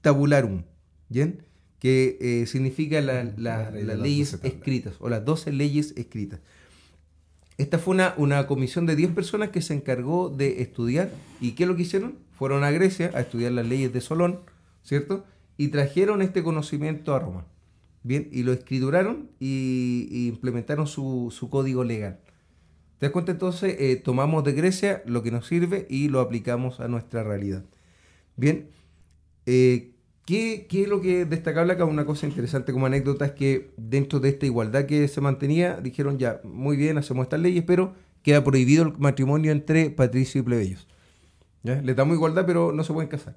[0.00, 0.64] Tabularum,
[1.08, 1.44] ¿bien?
[1.84, 6.40] que eh, significa las leyes escritas o las 12 leyes escritas.
[7.58, 11.10] Esta fue una, una comisión de 10 personas que se encargó de estudiar.
[11.42, 12.16] ¿Y qué es lo que hicieron?
[12.38, 14.40] Fueron a Grecia a estudiar las leyes de Solón,
[14.82, 15.26] ¿cierto?
[15.58, 17.46] Y trajeron este conocimiento a Roma.
[18.02, 22.18] Bien, y lo escrituraron y, y implementaron su, su código legal.
[23.04, 23.76] ¿Te das cuenta entonces?
[23.78, 27.62] Eh, tomamos de Grecia lo que nos sirve y lo aplicamos a nuestra realidad.
[28.34, 28.70] Bien,
[29.44, 29.90] eh,
[30.24, 31.84] ¿qué, qué es lo que es destacable acá?
[31.84, 36.16] Una cosa interesante como anécdota es que dentro de esta igualdad que se mantenía, dijeron
[36.16, 40.88] ya, muy bien, hacemos estas leyes, pero queda prohibido el matrimonio entre patricios y plebeyos.
[41.62, 41.82] ¿Ya?
[41.82, 43.36] Les damos igualdad, pero no se pueden casar.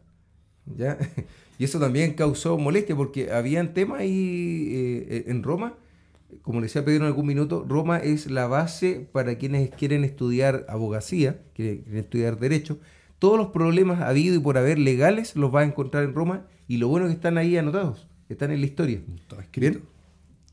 [0.77, 0.97] ¿Ya?
[1.59, 4.69] Y eso también causó molestia porque habían temas ahí
[5.09, 5.73] eh, en Roma
[6.41, 10.65] como le decía Pedro en algún minuto, Roma es la base para quienes quieren estudiar
[10.69, 12.79] abogacía, quieren, estudiar derecho.
[13.19, 16.77] Todos los problemas habido y por haber legales los va a encontrar en Roma y
[16.77, 19.01] lo bueno es que están ahí anotados, están en la historia.
[19.55, 19.83] ¿Bien?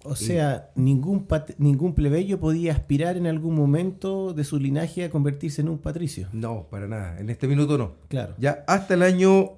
[0.05, 5.63] O sea, ningún, ningún plebeyo podía aspirar en algún momento de su linaje a convertirse
[5.63, 6.29] en un patricio.
[6.33, 7.19] No, para nada.
[7.19, 7.95] En este minuto no.
[8.09, 8.35] Claro.
[8.39, 9.53] Ya hasta el año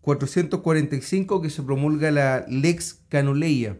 [0.00, 3.78] 445 que se promulga la Lex Canuleia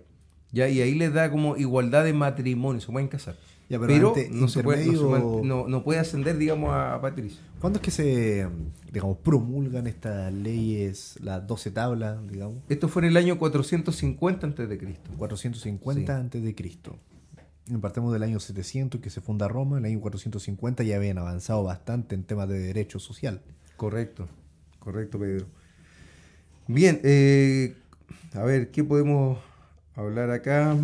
[0.55, 0.69] ¿ya?
[0.69, 3.37] Y ahí les da como igualdad de matrimonio, se pueden casar.
[3.69, 7.41] pero, no, se puede, no, puede ascender, digamos, a, Patricio.
[7.61, 8.47] ¿Cuándo es que se,
[8.93, 12.59] digamos, promulgan estas leyes, las 12 tablas, digamos?
[12.69, 14.99] Esto fue en el año 450 a.C.
[15.19, 16.97] 450 antes de Cristo.
[17.81, 21.65] Partimos del año 700 que se funda Roma, en el año 450 ya habían avanzado
[21.65, 23.41] bastante en temas de derecho social.
[23.77, 24.29] Correcto,
[24.79, 25.47] correcto, Pedro.
[26.69, 27.75] Bien, eh,
[28.35, 29.39] a ver, ¿qué podemos
[29.95, 30.77] hablar acá.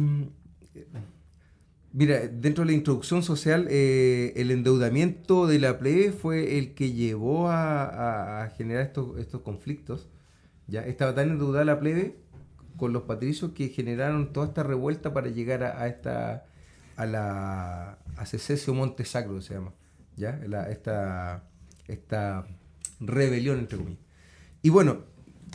[1.93, 6.93] Mira, dentro de la introducción social, eh, el endeudamiento de la plebe fue el que
[6.93, 10.09] llevó a, generar estos, estos conflictos.
[10.69, 10.83] ¿ya?
[10.83, 12.17] Estaba tan endeudada la plebe
[12.77, 16.47] con los patricios que generaron toda esta revuelta para llegar a, esta
[16.97, 19.75] a la a Cecesio Monte Sacro se llama
[20.17, 21.45] ya esta
[21.89, 22.47] esta
[23.01, 24.01] rebelión entre comillas
[24.63, 25.03] y bueno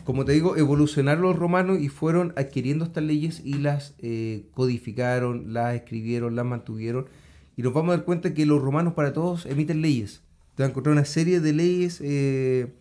[0.05, 5.51] como te digo, evolucionaron los romanos y fueron adquiriendo estas leyes y las eh, codificaron,
[5.51, 7.07] las escribieron, las mantuvieron.
[7.57, 10.21] Y nos vamos a dar cuenta que los romanos para todos emiten leyes.
[10.53, 12.71] Te van a encontrar una serie de leyes, eh,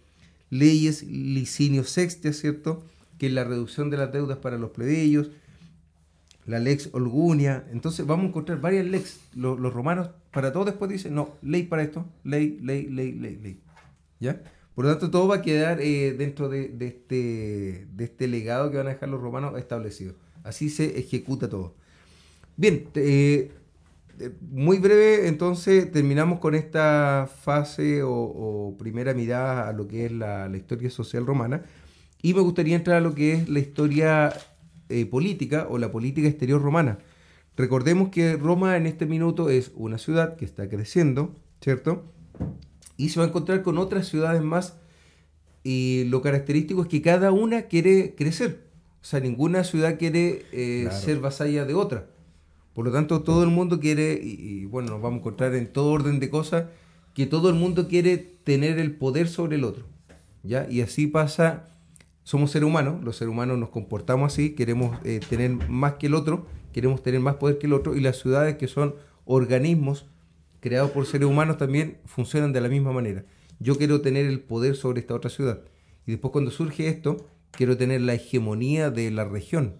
[0.50, 2.84] leyes licinio sextia, ¿cierto?
[3.18, 5.30] Que es la reducción de las deudas para los plebeyos,
[6.44, 7.64] la lex olgunia.
[7.72, 9.20] Entonces vamos a encontrar varias lex.
[9.34, 13.38] Los, los romanos para todos después dicen, no, ley para esto, ley, ley, ley, ley,
[13.42, 13.60] ley.
[14.20, 14.42] ¿Ya?
[14.74, 18.76] Por lo tanto, todo va a quedar eh, dentro de, este, de este legado que
[18.78, 20.14] van a dejar los romanos establecido.
[20.42, 21.74] Así se ejecuta todo.
[22.56, 23.52] Bien, eh,
[24.40, 30.50] muy breve, entonces terminamos con esta fase o, primera mirada a lo que es la,
[30.54, 31.62] historia social romana.
[32.22, 34.32] Y me gustaría entrar a lo que es la historia
[34.88, 36.98] eh, política o la política exterior romana.
[37.56, 42.04] Recordemos que Roma en este minuto es una ciudad que está creciendo, ¿cierto?
[42.96, 44.76] Y se va a encontrar con otras ciudades más
[45.64, 48.64] y lo característico es que cada una quiere crecer.
[49.02, 52.06] O sea, ninguna ciudad quiere eh, ser vasalla de otra.
[52.74, 55.90] Por lo tanto, todo el mundo quiere, y, bueno, nos vamos a encontrar en todo
[55.90, 56.66] orden de cosas,
[57.14, 59.84] que todo el mundo quiere tener el poder sobre el otro.
[60.42, 60.66] ¿ya?
[60.68, 61.68] Y así pasa,
[62.24, 66.14] somos seres humanos, los seres humanos nos comportamos así, queremos eh, tener más que el
[66.14, 70.06] otro, queremos tener más poder que el otro, y las ciudades que son organismos
[70.64, 73.26] creados por seres humanos también funcionan de la misma manera.
[73.58, 75.60] Yo quiero tener el poder sobre esta otra ciudad.
[76.06, 79.74] Y después cuando surge esto, quiero tener la hegemonía de la región.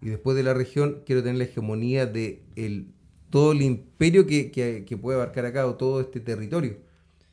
[0.00, 2.94] Y después de la región, quiero tener la hegemonía de el,
[3.28, 6.76] todo el imperio que, que, puede abarcar acá o todo este territorio.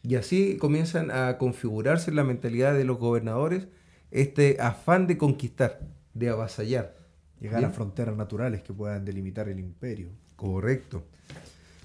[0.01, 3.67] Y así comienzan a configurarse en la mentalidad de los gobernadores
[4.09, 6.97] este afán de conquistar, de avasallar.
[7.39, 10.09] Llegar a fronteras naturales que puedan delimitar el imperio.
[10.35, 11.05] Correcto.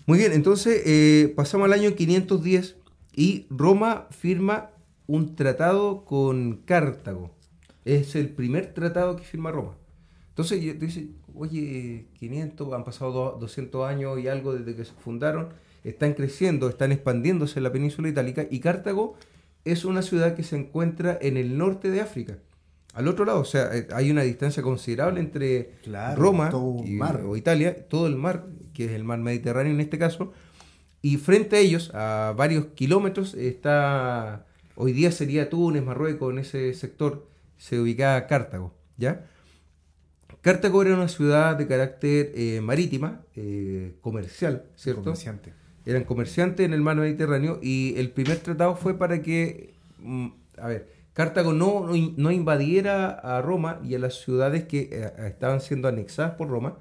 [0.07, 2.77] Muy bien, entonces eh, pasamos al año 510
[3.17, 4.71] y Roma firma
[5.09, 7.35] un tratado con Cartago.
[7.85, 9.77] Es el primer tratado que firma Roma.
[10.29, 15.49] Entonces dice, oye, 500, han pasado 200 años y algo desde que se fundaron,
[15.83, 19.17] están creciendo, están expandiéndose en la península itálica y Cartago
[19.65, 22.39] es una ciudad que se encuentra en el norte de África.
[22.95, 25.73] Al otro lado, o sea, eh, hay una distancia considerable entre
[26.15, 26.51] Roma
[26.85, 30.33] y, o Italia, todo el mar, que es el mar Mediterráneo en este caso,
[31.01, 36.75] y frente a ellos, a varios kilómetros, está, hoy día sería Túnez, Marruecos, en ese
[36.75, 39.27] sector, se ubicaba Cartago, ¿ya?
[40.43, 45.03] Cartago era una ciudad de carácter eh, marítima, eh, comercial, ¿cierto?
[45.03, 45.53] Comerciante.
[45.85, 50.27] Eran comerciantes en el mar Mediterráneo y el primer tratado fue para que, mm,
[50.59, 51.87] a ver, Cartago no,
[52.17, 56.79] no, invadiera a Roma y a las ciudades que eh, estaban siendo anexadas por Roma,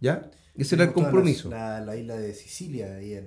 [0.00, 0.30] ¿ya?
[0.56, 1.50] Ese era el compromiso.
[1.50, 3.18] La, isla de Sicilia, ahí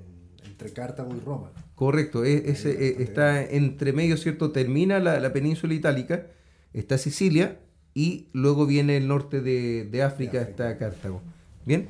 [0.46, 1.52] entre Cartago y Roma.
[1.76, 4.52] Correcto, ese, eh, está entre medio, ¿cierto?
[4.52, 6.28] Termina la, península itálica,
[6.74, 7.60] está Sicilia
[7.94, 11.22] y luego viene el norte de, África, está Cartago.
[11.66, 11.88] Bien,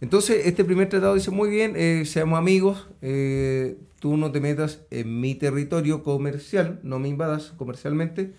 [0.00, 4.80] entonces este primer tratado dice, muy bien, eh, seamos amigos, eh, tú no te metas
[4.90, 8.32] en mi territorio comercial, no me invadas comercialmente,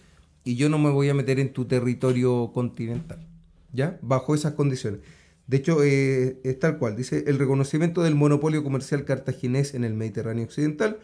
[0.44, 3.26] y yo no me voy a meter en tu territorio continental,
[3.72, 3.98] ¿ya?
[4.02, 5.00] Bajo esas condiciones.
[5.48, 9.94] De hecho, eh, es tal cual, dice el reconocimiento del monopolio comercial cartaginés en el
[9.94, 11.00] Mediterráneo Occidental,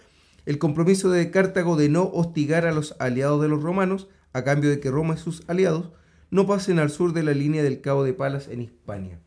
[0.45, 4.69] el compromiso de Cartago de no hostigar a los aliados de los romanos, a cambio
[4.69, 5.91] de que Roma y sus aliados
[6.31, 9.19] no pasen al sur de la línea del Cabo de Palas en Hispania.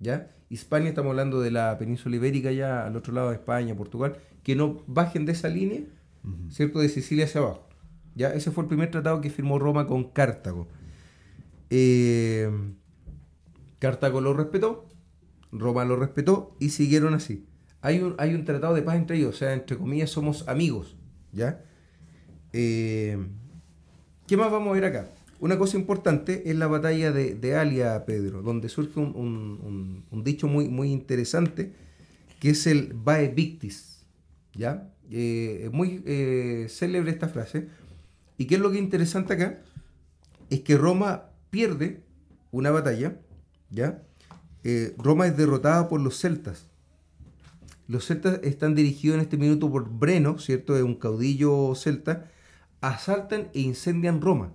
[0.00, 0.30] ¿Ya?
[0.50, 4.54] Hispania, estamos hablando de la península ibérica, ya al otro lado de España, Portugal, que
[4.54, 5.80] no bajen de esa línea,
[6.50, 6.80] ¿cierto?
[6.80, 7.68] De Sicilia hacia abajo.
[8.14, 8.32] ¿Ya?
[8.32, 10.68] Ese fue el primer tratado que firmó Roma con Cartago.
[11.70, 12.50] Eh,
[13.78, 14.86] Cartago lo respetó,
[15.52, 17.46] Roma lo respetó y siguieron así.
[17.80, 20.96] Hay un, hay un tratado de paz entre ellos, o sea, entre comillas somos amigos,
[21.32, 21.64] ¿ya?
[22.52, 23.18] Eh,
[24.26, 25.08] ¿Qué más vamos a ver acá?
[25.40, 30.90] Una cosa importante es la batalla de, Alia, Pedro, donde surge un, dicho muy, muy
[30.90, 31.72] interesante,
[32.40, 34.04] que es el Bae Victis,
[34.54, 34.92] ¿ya?
[35.10, 37.68] Eh, muy eh, célebre esta frase.
[38.36, 39.62] ¿Y qué es lo que es interesante acá?
[40.50, 42.02] Es que Roma pierde
[42.50, 43.18] una batalla,
[43.70, 44.02] ¿ya?
[44.64, 46.66] Eh, Roma es derrotada por los celtas.
[47.86, 50.76] Los celtas están dirigidos en este minuto por Breno, ¿cierto?
[50.76, 52.30] Es un caudillo celta.
[52.80, 54.52] Asaltan e incendian Roma.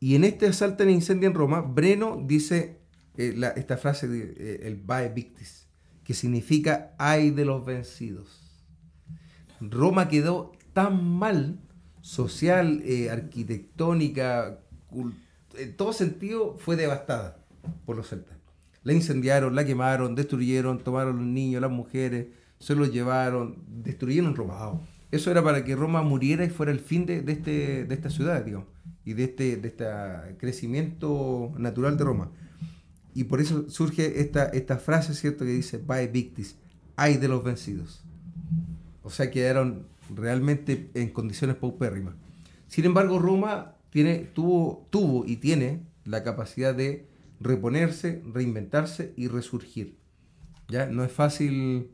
[0.00, 2.78] Y en este asaltan e incendian Roma, Breno dice
[3.16, 5.68] eh, esta frase, de, eh, el Bae Victis,
[6.04, 8.64] que significa ay de los vencidos.
[9.60, 11.60] Roma quedó tan mal,
[12.00, 14.58] social, arquitectónica,
[15.54, 17.41] en todo sentido, fue devastada
[17.84, 18.36] por los celtas.
[18.82, 22.26] La incendiaron, la quemaron, destruyeron, tomaron los niños, las mujeres,
[22.58, 24.80] se los llevaron, destruyeron Roma.
[25.10, 28.44] Eso era para que Roma muriera y fuera el fin de, este, de esta ciudad,
[28.44, 28.68] digamos,
[29.04, 29.84] y de este, de este
[30.38, 32.30] crecimiento natural de Roma.
[33.14, 36.56] Y por eso surge esta, esta frase, ¿cierto?, que dice, by victis,
[36.96, 38.04] hay de los vencidos.
[39.02, 42.14] O sea, quedaron realmente en condiciones paupérrimas.
[42.68, 47.06] Sin embargo, Roma tiene, tuvo, tuvo y tiene la capacidad de
[47.42, 49.98] reponerse, reinventarse y resurgir.
[50.68, 50.86] ¿Ya?
[50.86, 51.90] No es fácil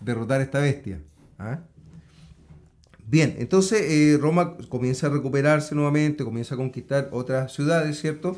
[0.00, 1.00] derrotar a esta bestia.
[1.38, 1.60] ¿ah?
[3.06, 8.36] Bien, entonces eh, Roma comienza a recuperarse nuevamente, comienza a conquistar otras ciudades, ¿cierto?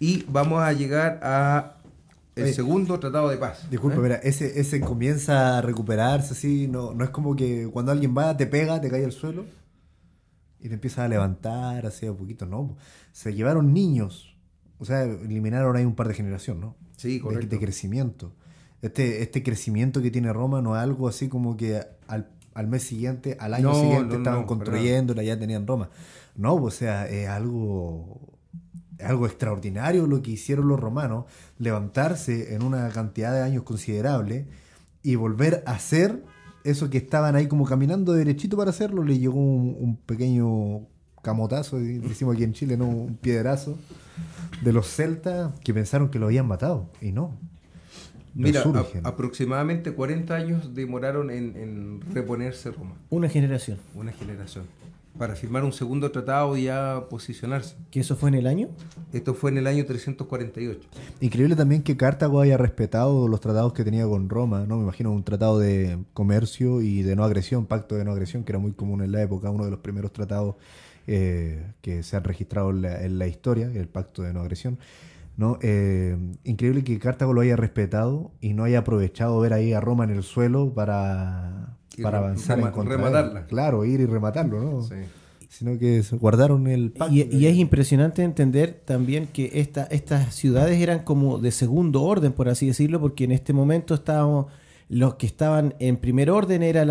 [0.00, 1.76] Y vamos a llegar a
[2.34, 3.68] el segundo tratado de paz.
[3.70, 4.20] Disculpa, ¿eh?
[4.22, 8.46] ese, ese comienza a recuperarse así, no, no es como que cuando alguien va, te
[8.46, 9.44] pega, te cae al suelo
[10.60, 12.76] y te empieza a levantar así a poquito, no.
[13.12, 14.36] Se llevaron niños
[14.78, 16.76] o sea, eliminaron ahí un par de generación, ¿no?
[16.96, 17.48] Sí, correcto.
[17.48, 18.32] De, crecimiento.
[18.80, 23.36] Este, este crecimiento que tiene Roma no es algo así como que al, mes siguiente,
[23.40, 25.90] al año siguiente estaban construyendo, ya tenían Roma.
[26.36, 28.20] No, o sea, es algo,
[29.02, 31.24] algo extraordinario lo que hicieron los romanos,
[31.58, 34.46] levantarse en una cantidad de años considerable
[35.02, 36.22] y volver a hacer
[36.62, 40.86] eso que estaban ahí como caminando derechito para hacerlo, le llegó un, un pequeño
[41.22, 42.88] camotazo, decimos aquí en Chile, ¿no?
[42.88, 43.76] Un piedrazo
[44.62, 47.36] de los celtas que pensaron que lo habían matado y no.
[48.34, 48.62] Mira,
[49.02, 52.94] aproximadamente 40 años demoraron en, reponerse Roma.
[53.10, 53.78] Una generación.
[53.94, 54.64] Una generación.
[55.18, 57.74] Para firmar un segundo tratado y ya posicionarse.
[57.90, 58.68] ¿Que eso fue en el año?
[59.12, 60.88] Esto fue en el año 348.
[61.20, 64.76] Increíble también que Cartago haya respetado los tratados que tenía con Roma, ¿no?
[64.76, 68.52] Me imagino un tratado de comercio y de no agresión, pacto de no agresión, que
[68.52, 70.54] era muy común en la época, uno de los primeros tratados
[71.10, 74.78] eh, que se han registrado en la, historia, el pacto de no agresión.
[75.38, 75.58] ¿no?
[75.62, 80.04] Eh, increíble que Cartago lo haya respetado y no haya aprovechado ver ahí a Roma
[80.04, 83.46] en el suelo para, para avanzar en contra rematarla.
[83.46, 84.86] Claro, ir y rematarlo, ¿no?
[85.48, 87.14] Sino que guardaron el pacto.
[87.14, 92.50] Y, es impresionante entender también que esta, estas ciudades eran como de segundo orden, por
[92.50, 94.48] así decirlo, porque en este momento estábamos
[94.88, 96.82] los que estaban en primer orden era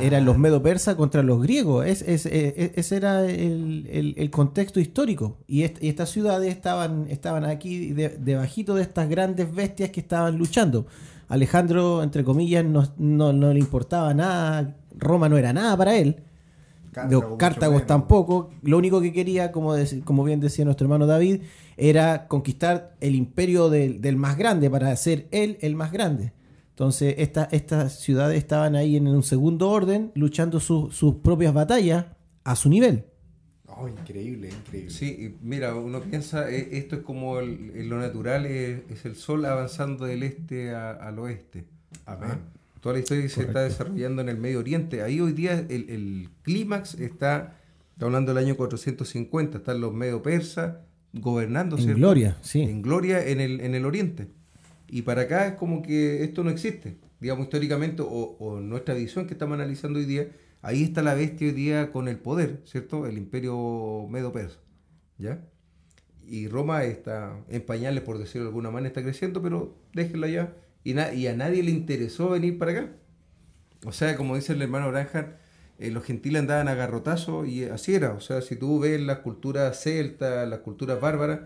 [0.00, 1.86] eran los medo persas contra los griegos.
[1.86, 5.38] Es, e, ese era el, contexto histórico.
[5.46, 10.86] Y, estas ciudades estaban, estaban aquí debajito de estas grandes bestias que estaban luchando.
[11.28, 14.76] Alejandro, entre comillas, no, le importaba nada.
[14.96, 16.16] Roma no era nada para él.
[17.38, 18.50] Cartago, tampoco.
[18.62, 19.74] Lo único que quería, como,
[20.04, 21.42] como bien decía nuestro hermano David,
[21.78, 26.32] era conquistar el imperio del, del más grande para ser él el más grande.
[26.78, 32.06] Entonces, estas ciudades estaban ahí en un segundo orden, luchando sus propias batallas
[32.44, 33.04] a su nivel.
[33.66, 34.88] Oh, increíble, increíble.
[34.88, 40.22] Sí, mira, uno piensa, eh, esto es como lo natural, es, el sol avanzando del
[40.22, 41.64] este al oeste.
[42.06, 42.38] Amén.
[42.78, 45.02] Toda la historia se está desarrollando en el Medio Oriente.
[45.02, 47.56] Ahí hoy día el, clímax está,
[47.90, 50.76] está hablando del año 450, están los medio persas,
[51.12, 51.98] gobernando, En ¿cierto?
[51.98, 52.62] gloria, sí.
[52.62, 54.37] En gloria en el, en el oriente.
[54.88, 59.34] Y para acá es como que esto no existe, digamos históricamente, o, nuestra visión que
[59.34, 60.28] estamos analizando hoy día,
[60.62, 63.06] ahí está la bestia hoy día con el poder, ¿cierto?
[63.06, 64.58] El imperio medo-persa,
[65.18, 65.44] ¿ya?
[66.26, 70.54] Y Roma está en pañales, por decirlo de alguna manera, está creciendo, pero déjenla ya.
[70.84, 72.92] Y, y a nadie le interesó venir para acá.
[73.86, 75.34] O sea, como dice el hermano Branham,
[75.78, 78.12] eh, los gentiles andaban a garrotazo y así era.
[78.12, 81.40] O sea, si tú ves las culturas celtas, las culturas bárbaras,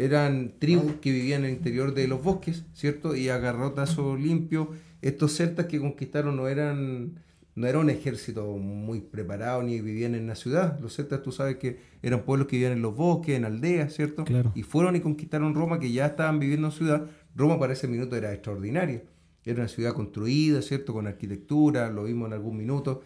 [0.00, 3.14] eran tribus que vivían en el interior de los bosques, ¿cierto?
[3.14, 4.70] Y a garrotazo limpio.
[5.02, 7.20] Estos celtas que conquistaron no eran,
[7.54, 10.80] no era un ejército muy preparado ni vivían en la ciudad.
[10.80, 14.24] Los celtas, tú sabes que eran pueblos que vivían en los bosques, en aldeas, ¿cierto?
[14.24, 14.52] Claro.
[14.54, 17.06] Y fueron y conquistaron Roma, que ya estaban viviendo en ciudad.
[17.36, 19.02] Roma para ese minuto era extraordinaria.
[19.44, 20.92] Era una ciudad construida, ¿cierto?
[20.94, 23.02] Con arquitectura, lo vimos en algún minuto.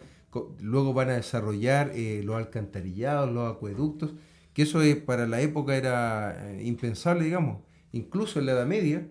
[0.61, 4.13] Luego van a desarrollar eh, los alcantarillados, los acueductos,
[4.55, 7.59] que eso eh, para la época era eh, impensable, digamos.
[7.91, 9.05] Incluso en la Edad Media,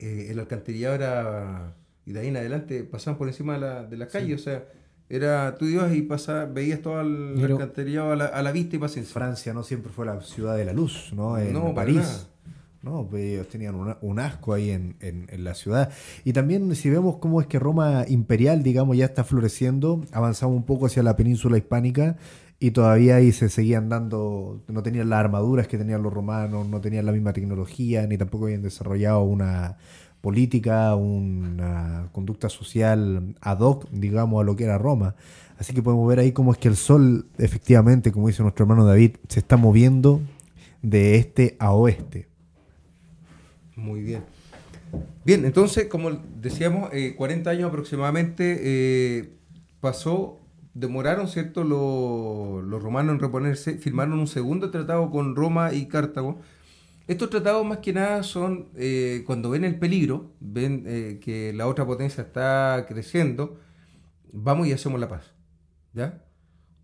[0.00, 1.76] eh, el alcantarillado era,
[2.06, 4.64] y de ahí en adelante pasaban por encima de la, de la calle, o sea,
[5.10, 8.78] era, tú ibas y pasabas, veías todo el alcantarillado a la, a la vista y
[8.78, 9.12] paciencia.
[9.14, 11.38] Francia no siempre fue la ciudad de la luz, ¿no?
[11.38, 11.96] En No, París.
[11.96, 12.24] nada.
[12.82, 15.90] No, pues ellos tenían una- un asco ahí en, en- en la ciudad.
[16.24, 20.64] Y también si vemos cómo es que Roma imperial, digamos, ya está floreciendo, avanzamos un
[20.64, 22.16] poco hacia la península hispánica
[22.60, 26.80] y todavía ahí se seguían dando, no tenían las armaduras que tenían los romanos, no
[26.80, 29.76] tenían la misma tecnología, ni tampoco habían desarrollado una
[30.20, 35.14] política, una conducta social ad hoc, digamos, a lo que era Roma.
[35.58, 38.84] Así que podemos ver ahí cómo es que el sol, efectivamente, como dice nuestro hermano
[38.84, 40.20] David, se está moviendo
[40.82, 42.26] de este a oeste.
[43.76, 44.22] Muy bien.
[45.24, 49.30] Bien, entonces, como decíamos, eh, 40 años aproximadamente eh,
[49.80, 50.40] pasó,
[50.78, 56.40] demoraron, ¿cierto?, los, los romanos en reponerse, firmaron un segundo tratado con Roma y Cartago.
[57.08, 61.66] Estos tratados más que nada son, eh, cuando ven el peligro, ven eh, que la
[61.66, 63.58] otra potencia está creciendo,
[64.32, 65.32] vamos y hacemos la paz.
[65.94, 66.22] ¿Ya?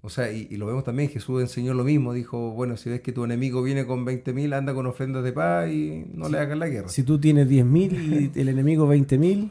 [0.01, 3.01] O sea, y, y lo vemos también, Jesús enseñó lo mismo, dijo, bueno, si ves
[3.01, 6.59] que tu enemigo viene con 20.000, anda con ofrendas de paz y no le hagas
[6.59, 6.89] la guerra.
[6.89, 9.51] Si tú tienes 10.000 y el enemigo 20.000,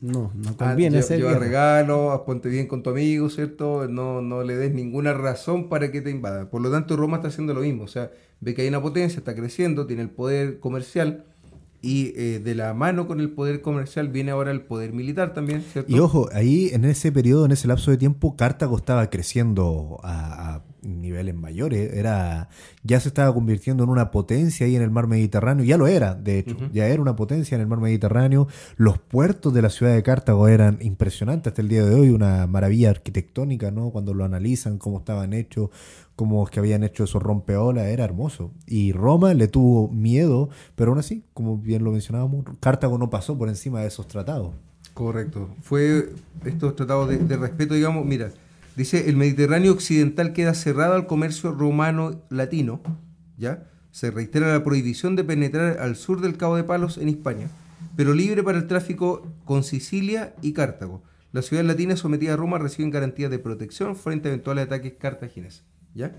[0.00, 3.88] no, no Ah, conviene hacer lleva regalos, ponte bien con tu amigo, ¿cierto?
[3.88, 6.50] No, no le des ninguna razón para que te invada.
[6.50, 7.84] Por lo tanto, Roma está haciendo lo mismo.
[7.84, 11.24] O sea, ve que hay una potencia, está creciendo, tiene el poder comercial
[11.82, 15.62] y eh, de la mano con el poder comercial viene ahora el poder militar también,
[15.62, 15.92] ¿cierto?
[15.94, 20.56] Y ojo, ahí en ese periodo, en ese lapso de tiempo, Cartago estaba creciendo a,
[20.56, 21.92] a niveles mayores.
[21.94, 22.48] Era,
[22.82, 25.64] ya se estaba convirtiendo en una potencia ahí en el mar Mediterráneo.
[25.64, 26.56] Ya lo era, de hecho.
[26.72, 28.48] Ya era una potencia en el mar Mediterráneo.
[28.76, 32.10] Los puertos de la ciudad de Cartago eran impresionantes hasta el día de hoy.
[32.10, 33.90] Una maravilla arquitectónica, ¿no?
[33.90, 35.70] Cuando lo analizan, cómo estaban hechos,
[36.14, 37.86] cómo es que habían hecho esos rompeolas.
[37.86, 38.52] Era hermoso.
[38.66, 43.36] Y Roma le tuvo miedo, pero aún así, como bien lo mencionábamos, Cartago no pasó
[43.36, 44.54] por encima de esos tratados.
[44.94, 45.50] Correcto.
[45.60, 46.08] Fue
[46.46, 48.30] estos tratados de, de respeto, digamos, mira,
[48.76, 52.80] dice, el Mediterráneo occidental queda cerrado al comercio romano-latino,
[53.36, 53.68] ¿ya?
[53.90, 57.48] Se reitera la prohibición de penetrar al sur del Cabo de Palos en España,
[57.96, 61.02] pero libre para el tráfico con Sicilia y Cartago.
[61.32, 65.64] Las ciudades latinas sometidas a Roma reciben garantías de protección frente a eventuales ataques cartagineses,
[65.94, 66.14] ¿ya?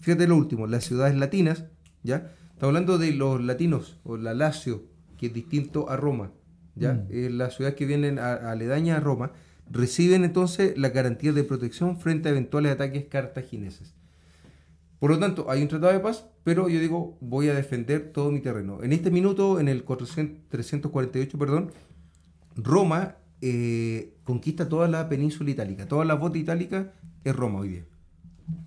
[0.00, 1.64] Fíjate lo último, las ciudades latinas,
[2.02, 2.32] ¿ya?
[2.52, 4.82] Estamos hablando de los latinos, o la Lacio,
[5.16, 6.32] que es distinto a Roma,
[6.74, 7.04] ¿ya?
[7.10, 9.32] Eh, las ciudades que vienen a- aledañas a Roma
[9.70, 13.94] reciben entonces la garantía de protección frente a eventuales ataques cartagineses.
[14.98, 18.30] Por lo tanto, hay un tratado de paz, pero yo digo, voy a defender todo
[18.30, 18.82] mi terreno.
[18.82, 21.72] En este minuto, en el 400 348, perdón,
[22.56, 25.86] Roma eh, conquista toda la península itálica.
[25.86, 26.92] Toda la bota itálica
[27.24, 27.84] es Roma hoy día.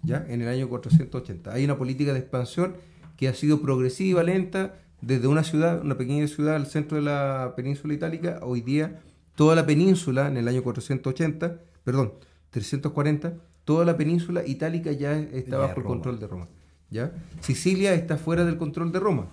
[0.01, 0.25] ¿Ya?
[0.27, 1.53] En el año 480.
[1.53, 2.75] Hay una política de expansión
[3.17, 7.53] que ha sido progresiva, lenta, desde una ciudad, una pequeña ciudad al centro de la
[7.55, 8.39] península itálica.
[8.41, 9.01] Hoy día,
[9.35, 12.13] toda la península, en el año 480, perdón,
[12.51, 13.33] 340,
[13.65, 16.47] toda la península itálica ya está bajo el control de Roma.
[16.89, 17.11] ¿Ya?
[17.41, 19.27] Sicilia está fuera del control de Roma.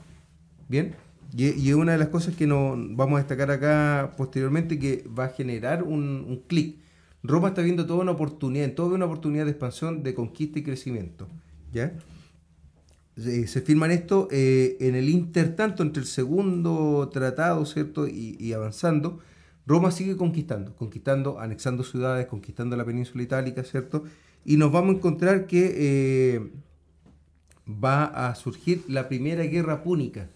[0.68, 0.94] Bien,
[1.36, 5.26] y, es una de las cosas que nos vamos a destacar acá posteriormente que va
[5.26, 6.78] a generar un, un clic.
[7.22, 10.62] Roma está viendo toda una oportunidad, en toda una oportunidad de expansión, de conquista y
[10.62, 11.28] crecimiento.
[11.72, 11.92] ¿Ya?
[13.16, 18.09] Se, se firman esto eh, en el intertanto entre el segundo tratado, ¿cierto?
[18.09, 19.20] Y, y avanzando,
[19.70, 24.02] Roma sigue conquistando, conquistando, anexando ciudades, conquistando la península itálica, ¿cierto?
[24.44, 26.50] Y nos vamos a encontrar que eh,
[27.68, 30.28] va a surgir la primera guerra púnica.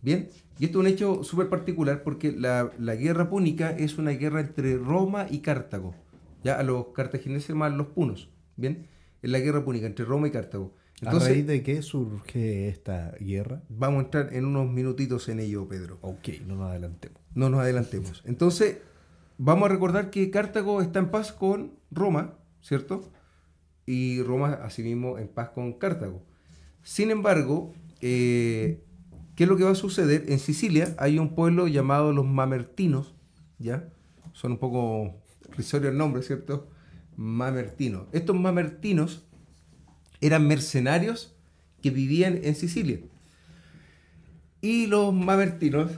[0.00, 4.12] Bien, y esto es un hecho súper particular porque la, la guerra púnica es una
[4.12, 5.94] guerra entre Roma y Cartago.
[6.42, 8.30] Ya a los cartagineses más los punos.
[8.56, 8.86] Bien,
[9.20, 10.72] es la guerra púnica entre Roma y Cartago.
[11.04, 13.60] ¿A raíz de qué surge esta guerra?
[13.68, 15.98] Vamos a entrar en unos minutitos en ello, Pedro.
[16.00, 17.25] Ok, no nos adelantemos.
[17.36, 18.22] No nos adelantemos.
[18.26, 18.78] Entonces,
[19.38, 23.12] vamos a recordar que Cartago está en paz con Roma, ¿cierto?
[23.84, 26.24] Y Roma, asimismo, en paz con Cartago.
[26.82, 28.82] Sin embargo, eh,
[29.36, 30.24] ¿qué es lo que va a suceder?
[30.28, 33.14] En Sicilia hay un pueblo llamado los Mamertinos,
[33.58, 33.88] ¿ya?
[34.32, 35.14] Son un poco
[35.56, 36.70] risorio el nombre, ¿cierto?
[37.16, 38.06] Mamertinos.
[38.12, 39.26] Estos Mamertinos
[40.20, 41.36] eran mercenarios
[41.82, 42.98] que vivían en Sicilia.
[44.62, 45.92] Y los mamertinos,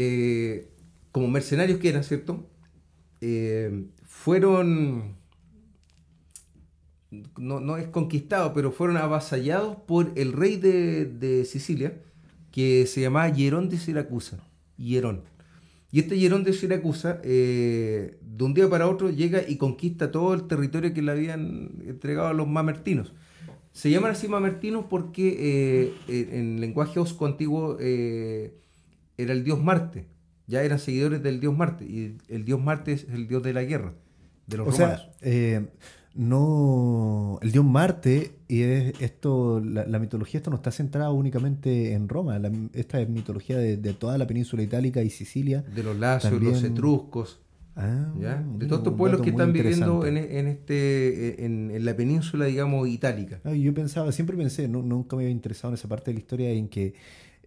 [0.00, 0.68] eh,
[1.10, 2.46] como mercenarios que eran, ¿cierto?
[3.20, 5.16] Eh, fueron,
[7.36, 12.00] no, es conquistados, pero fueron avasallados por el rey de, Sicilia,
[12.52, 14.38] que se llamaba Hierón de Siracusa.
[14.76, 15.22] Hierón.
[15.90, 20.32] Y este Hierón de Siracusa, eh, de un día para otro, llega y conquista todo
[20.32, 23.14] el territorio que le habían entregado a los mamertinos.
[23.72, 27.78] Se llaman así mamertinos porque en lenguaje osco antiguo
[29.18, 30.06] era el dios Marte.
[30.46, 31.84] Ya eran seguidores del dios Marte.
[31.84, 33.92] Y el dios Marte es el dios de la guerra,
[34.46, 35.08] de los o romanos.
[35.20, 35.62] Sea,
[36.18, 42.40] no el dios Marte y esto la, mitología esto no está centrada únicamente en Roma
[42.72, 47.38] esta es mitología de, toda la península itálica y Sicilia de los lacios los etruscos
[47.76, 50.16] ah, de todos estos pueblos que están viviendo en,
[50.48, 55.74] este en, la península digamos itálica yo pensaba siempre pensé nunca me había interesado en
[55.74, 56.94] esa parte de la historia en que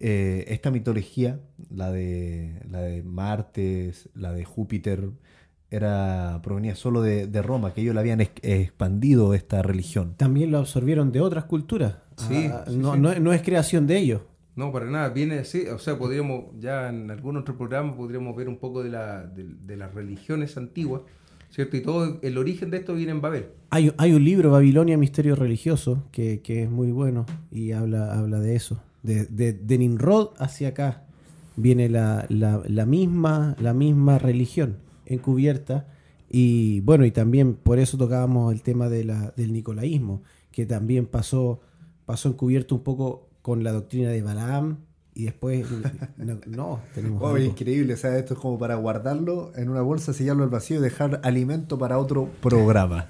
[0.04, 1.40] eh, esta mitología
[1.70, 5.12] la de la de Marte la de Júpiter
[5.70, 10.16] era provenía solo de, Roma, que ellos le habían expandido esta religión.
[10.18, 11.98] También lo absorbieron de otras culturas.
[12.18, 14.22] Sí, ah, no, es creación de ellos.
[14.56, 18.50] No, para nada, viene así, o sea, podríamos, ya en algún otro programa podríamos ver
[18.50, 21.04] un poco de, la, de, las religiones antiguas,
[21.52, 21.78] ¿cierto?
[21.78, 23.50] Y todo el origen de esto viene en Babel.
[23.70, 28.56] Hay, hay un libro, Babilonia, Misterio Religioso, que, es muy bueno y habla, habla de
[28.56, 28.82] eso.
[29.04, 31.04] De, de, Nimrod hacia acá
[31.56, 35.88] viene la, la, misma, la misma religión encubierta.
[36.30, 41.06] Y bueno, y también por eso tocábamos el tema de la, del nicolaísmo, que también
[41.06, 41.62] pasó,
[42.06, 44.78] pasó encubierto un poco con la doctrina de Balaam
[45.14, 45.66] y después
[46.46, 50.82] no, tenemos increíble, esto es como para guardarlo en una bolsa, sellarlo al vacío y
[50.82, 53.10] dejar alimento para otro programa.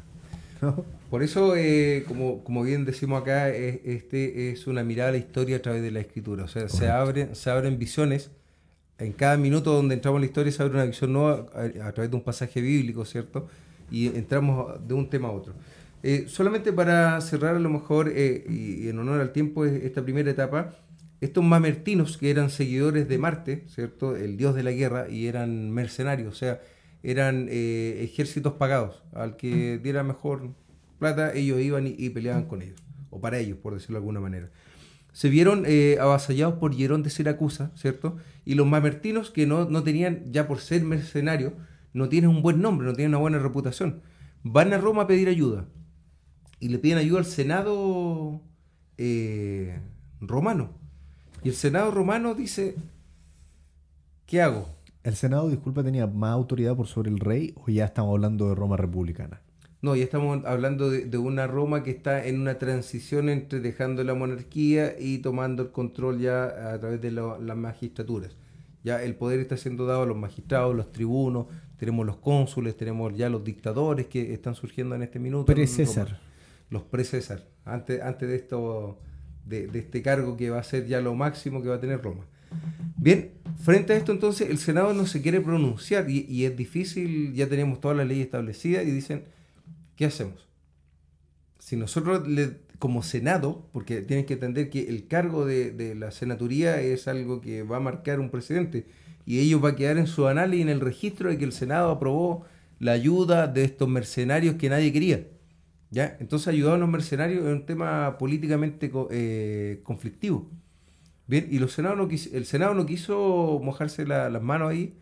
[1.09, 5.57] Por eso, eh, como, como bien decimos acá, este es una mirada a la historia
[5.57, 6.45] a través de la escritura.
[6.45, 8.29] O sea, se abren, se abren visiones
[9.01, 12.11] en cada minuto donde entramos en la historia se abre una visión nueva a, través
[12.11, 13.47] de un pasaje bíblico, ¿cierto?
[13.89, 15.53] Y entramos de un tema a otro.
[16.03, 20.29] Eh, solamente para cerrar a lo mejor, eh, y, en honor al tiempo, esta primera
[20.29, 20.75] etapa,
[21.21, 24.15] estos mamertinos que eran seguidores de Marte, ¿cierto?
[24.15, 26.61] El dios de la guerra, y eran mercenarios, o sea,
[27.03, 29.03] eran eh, ejércitos pagados.
[29.13, 30.53] Al que diera mejor
[30.99, 34.51] plata, ellos iban y peleaban con ellos, o para ellos, por decirlo de alguna manera
[35.13, 38.17] se vieron eh, avasallados por Hierón de Siracusa, ¿cierto?
[38.45, 41.53] Y los mamertinos, que no, tenían, ya por ser mercenarios,
[41.93, 44.01] no tienen un buen nombre, no tienen una buena reputación,
[44.43, 45.67] van a Roma a pedir ayuda.
[46.59, 48.41] Y le piden ayuda al Senado
[48.97, 49.79] eh,
[50.21, 50.79] romano.
[51.43, 52.75] Y el Senado romano dice,
[54.27, 54.69] ¿qué hago?
[55.03, 58.55] ¿El Senado, disculpa, tenía más autoridad por sobre el rey o ya estamos hablando de
[58.55, 59.41] Roma republicana?
[59.81, 64.13] No, ya estamos hablando de, una Roma que está en una transición entre dejando la
[64.13, 68.35] monarquía y tomando el control ya a través de las magistraturas.
[68.83, 73.15] Ya el poder está siendo dado a los magistrados, los tribunos, tenemos los cónsules, tenemos
[73.15, 75.51] ya los dictadores que están surgiendo en este minuto.
[75.51, 76.19] Pre-César.
[76.69, 78.99] Los pre-César, antes, antes de esto,
[79.45, 82.25] de, este cargo que va a ser ya lo máximo que va a tener Roma.
[82.97, 83.31] Bien,
[83.61, 87.79] frente a esto entonces el Senado no se quiere pronunciar y, es difícil, ya tenemos
[87.79, 89.23] todas las leyes establecidas y dicen
[89.95, 90.47] ¿qué hacemos?
[91.59, 92.23] Si nosotros,
[92.79, 97.63] como Senado, porque tienen que entender que el cargo de, la senaturía es algo que
[97.63, 98.87] va a marcar un presidente
[99.25, 101.91] y ello va a quedar en su análisis en el registro de que el Senado
[101.91, 102.45] aprobó
[102.79, 105.27] la ayuda de estos mercenarios que nadie quería.
[105.91, 106.17] ¿Ya?
[106.19, 110.49] Entonces ayudar a los mercenarios es un tema políticamente eh, conflictivo.
[111.27, 114.97] Bien, y el Senado no quiso mojarse las manos ahí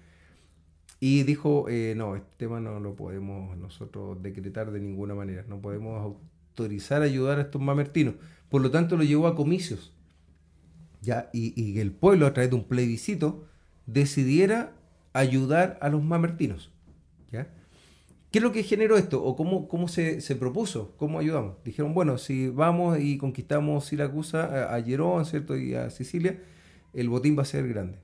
[0.99, 5.61] y dijo, eh, no, este tema no lo podemos nosotros decretar de ninguna manera, no
[5.61, 8.15] podemos autorizar ayudar a estos mamertinos.
[8.49, 9.93] Por lo tanto, lo llevó a comicios.
[11.01, 11.29] ¿ya?
[11.33, 13.45] Y, y el pueblo, a través de un plebiscito,
[13.85, 14.73] decidiera
[15.13, 16.71] ayudar a los mamertinos.
[18.31, 19.23] ¿Qué es lo que generó esto?
[19.23, 20.93] ¿O cómo, cómo se, se, propuso?
[20.97, 21.55] ¿Cómo ayudamos?
[21.63, 25.57] Dijeron, bueno, si vamos y conquistamos Siracusa, a, a ¿cierto?
[25.57, 26.39] Y a Sicilia,
[26.93, 27.99] el botín va a ser grande.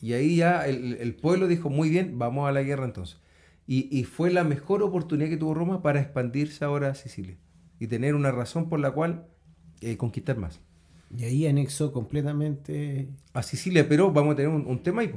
[0.00, 3.18] Y ahí ya el, pueblo dijo, muy bien, vamos a la guerra entonces.
[3.66, 7.36] Y, fue la mejor oportunidad que tuvo Roma para expandirse ahora a Sicilia.
[7.80, 9.26] y tener una razón por la cual
[9.80, 10.60] eh, conquistar más.
[11.16, 13.08] Y ahí anexó completamente.
[13.32, 15.12] A Sicilia, pero vamos a tener un, tema ahí,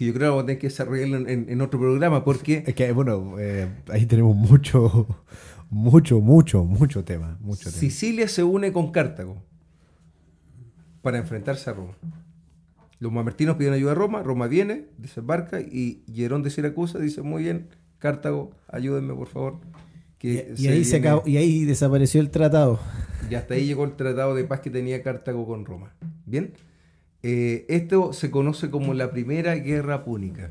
[0.00, 2.64] que yo creo que vamos a tener que desarrollarlo en, otro programa, porque...
[2.66, 5.06] Es que, bueno, eh, ahí tenemos mucho,
[5.68, 9.42] mucho, mucho, mucho tema, mucho Sicilia se une con Cartago
[11.02, 11.92] para enfrentarse a Roma.
[12.98, 17.42] Los mamertinos piden ayuda a Roma, Roma viene, desembarca y Hierón de Siracusa dice, muy
[17.42, 19.60] bien, Cartago, ayúdenme por favor.
[20.16, 22.80] Que y, ahí se y ahí desapareció el tratado.
[23.30, 25.92] Y hasta ahí llegó el tratado de paz que tenía Cartago con Roma.
[26.24, 26.54] Bien,
[27.22, 30.50] eh, esto se conoce como la Primera Guerra Púnica.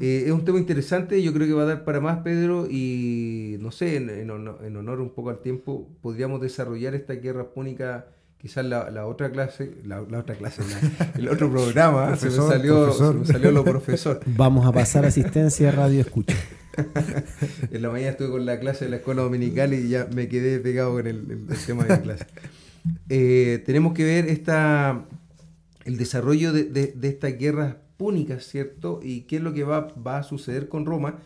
[0.00, 3.56] Eh, es un tema interesante, yo creo que va a dar para más, Pedro, y
[3.60, 8.06] no sé, en, honor, un poco al tiempo, podríamos desarrollar esta guerra púnica,
[8.38, 10.62] quizás la, otra clase, la, otra clase,
[11.14, 14.20] el otro programa, se, me salió, se me salió lo profesor.
[14.26, 16.36] Vamos a pasar asistencia a Radio Escucha.
[17.70, 20.58] en la mañana estuve con la clase de la escuela dominical y ya me quedé
[20.58, 22.26] pegado con el, tema de la clase.
[23.10, 25.04] Eh, tenemos que ver esta,
[25.84, 29.00] el desarrollo de, de, estas guerras púnicas, ¿cierto?
[29.02, 31.18] Y qué es lo que va, va a suceder con Roma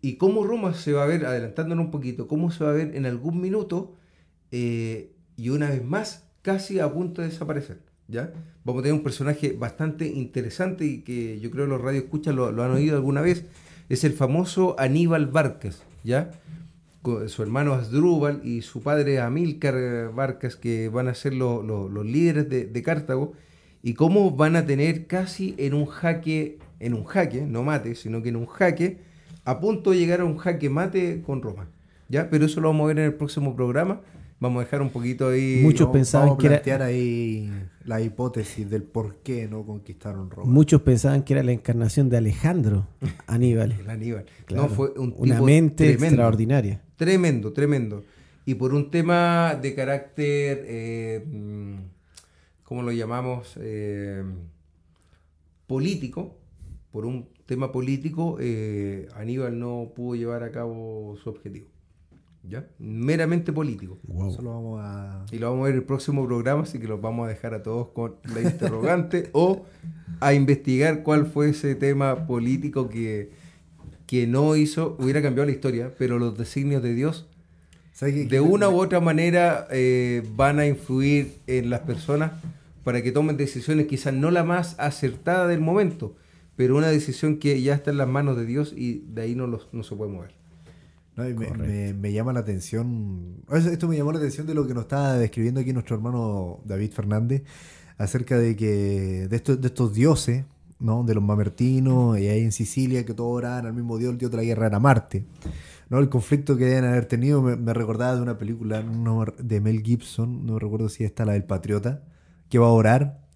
[0.00, 2.94] y cómo Roma se va a ver, adelantándonos un poquito, cómo se va a ver
[2.94, 3.94] en algún minuto
[4.52, 7.78] eh, y una vez más casi a punto de desaparecer.
[8.08, 8.32] ¿ya?
[8.64, 12.52] Vamos a tener un personaje bastante interesante y que yo creo que los radioescuchas lo,
[12.52, 13.44] lo han oído alguna vez
[13.88, 16.30] es el famoso Aníbal Barcas, ¿ya?
[17.28, 22.82] su hermano Asdrúbal y su padre Amílcar Barcas, que van a ser los líderes de,
[22.82, 23.34] Cartago,
[23.86, 28.20] y cómo van a tener casi en un jaque, en un jaque, no mate, sino
[28.20, 28.98] que en un jaque,
[29.44, 31.68] a punto de llegar a un jaque mate con Roma.
[32.08, 32.28] ¿ya?
[32.28, 34.00] Pero eso lo vamos a ver en el próximo programa.
[34.40, 35.60] Vamos a dejar un poquito ahí.
[35.62, 36.84] Muchos pensaban que era.
[36.84, 37.48] ahí
[37.84, 40.50] la hipótesis del por qué no conquistaron Roma.
[40.50, 42.88] Muchos pensaban que era la encarnación de Alejandro
[43.28, 43.72] Aníbal.
[43.86, 44.26] Aníbal.
[44.52, 46.82] No, fue una mente extraordinaria.
[46.96, 48.02] Tremendo, tremendo.
[48.46, 50.64] Y por un tema de carácter.
[50.66, 51.24] Eh,
[52.66, 53.56] ¿Cómo lo llamamos?
[53.60, 54.24] Eh,
[55.68, 56.36] político.
[56.90, 61.68] Por un tema político, eh, Aníbal no pudo llevar a cabo su objetivo.
[62.42, 62.66] ¿ya?
[62.78, 63.98] Meramente político.
[64.02, 64.36] vamos
[65.30, 67.54] Y lo vamos a ver en el próximo programa, así que los vamos a dejar
[67.54, 69.64] a todos con la interrogante o
[70.18, 73.30] a investigar cuál fue ese tema político que,
[74.06, 77.28] que no hizo, hubiera cambiado la historia, pero los designios de Dios
[78.00, 82.32] de una u otra manera eh, van a influir en las personas
[82.86, 86.14] para que tomen decisiones quizás no la más acertada del momento,
[86.54, 89.48] pero una decisión que ya está en las manos de Dios y de ahí no,
[89.48, 90.46] no se puede mover
[91.16, 95.60] me, llama la atención, esto me llamó la atención de lo que nos estaba describiendo
[95.60, 97.42] aquí nuestro hermano David Fernández,
[97.96, 100.44] acerca de que de estos, de estos dioses,
[100.78, 101.04] ¿no?
[101.04, 104.30] de los mamertinos, y ahí en Sicilia, que todos oraban al mismo dios, el dios
[104.30, 105.24] de la guerra era Marte.
[105.88, 106.00] ¿no?
[106.00, 108.84] El conflicto que deben haber tenido me, recordaba de una película
[109.38, 112.02] de Mel Gibson, no recuerdo si está la del Patriota,
[112.48, 113.26] que va a orar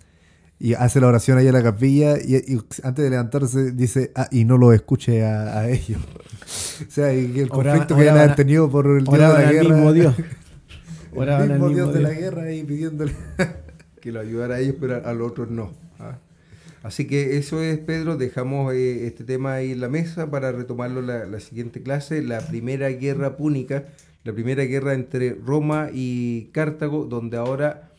[0.62, 4.44] y hace la oración ahí en la capilla y, antes de levantarse dice, ah, y
[4.44, 5.98] no lo escuche a, ellos.
[6.86, 9.74] o sea, y el conflicto que haber tenido por el dios de la guerra.
[9.74, 10.14] Mismo Dios.
[11.16, 13.14] el mismo, Dios de la guerra y pidiéndole
[14.02, 15.72] que lo ayudara a ellos, pero a los otros no.
[15.98, 16.18] ¿ah?
[16.82, 21.00] Así que eso es, Pedro, dejamos eh, este tema ahí en la mesa para retomarlo
[21.00, 23.84] la, la siguiente clase, la primera guerra púnica,
[24.24, 27.89] la primera guerra entre Roma y Cartago, donde ahora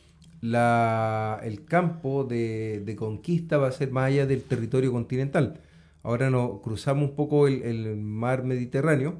[0.42, 5.62] la, el campo de, conquista va a ser más allá del territorio continental.
[6.04, 9.20] Ahora nos cruzamos un poco el, mar Mediterráneo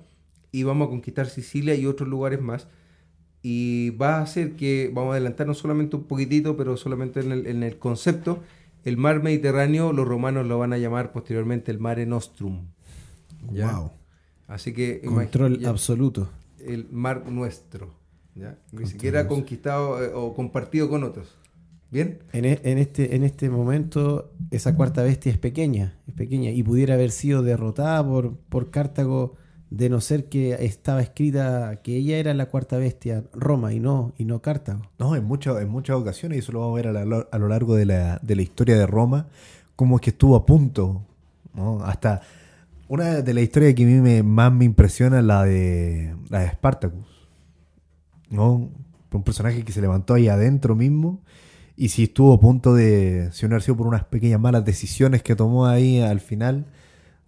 [0.52, 2.68] y vamos a conquistar Sicilia y otros lugares más.
[3.44, 7.48] Y va a hacer que, vamos a adelantarnos solamente un poquitito, pero solamente en el,
[7.48, 8.44] en el concepto,
[8.84, 12.68] el mar Mediterráneo los romanos lo van a llamar posteriormente el Mare Nostrum.
[13.42, 13.92] Wow.
[14.48, 15.02] Así que...
[15.02, 16.30] Control absoluto.
[16.60, 18.01] El mar nuestro.
[18.36, 21.38] Ni siquiera conquistado eh, o compartido con otros.
[21.90, 22.20] ¿Bien?
[22.32, 26.64] En, e, en, este, en este momento, esa cuarta bestia es pequeña, es pequeña, y
[26.64, 29.36] pudiera haber sido derrotada por, por Cartago
[29.72, 34.14] de no ser que estaba escrita que ella era la cuarta bestia, Roma, y no,
[34.18, 34.82] y no Cartago.
[35.00, 36.98] No, en, muchas en muchas ocasiones, y eso lo vamos a ver
[37.32, 39.28] a, lo largo de la, de la, historia de Roma,
[39.76, 41.02] como es que estuvo a punto,
[41.54, 41.84] ¿no?
[41.84, 42.22] Hasta
[42.88, 46.50] una de las historias que a mí me, más me impresiona la de la de
[46.50, 47.11] Spartacus.
[48.32, 48.70] ¿No?
[49.12, 51.22] Un personaje que se levantó ahí adentro mismo.
[51.76, 55.36] Y si estuvo a punto de, si no sido por unas pequeñas malas decisiones que
[55.36, 56.66] tomó ahí al final,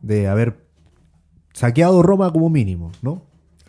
[0.02, 0.66] de haber
[1.54, 3.24] saqueado Roma como mínimo, ¿no?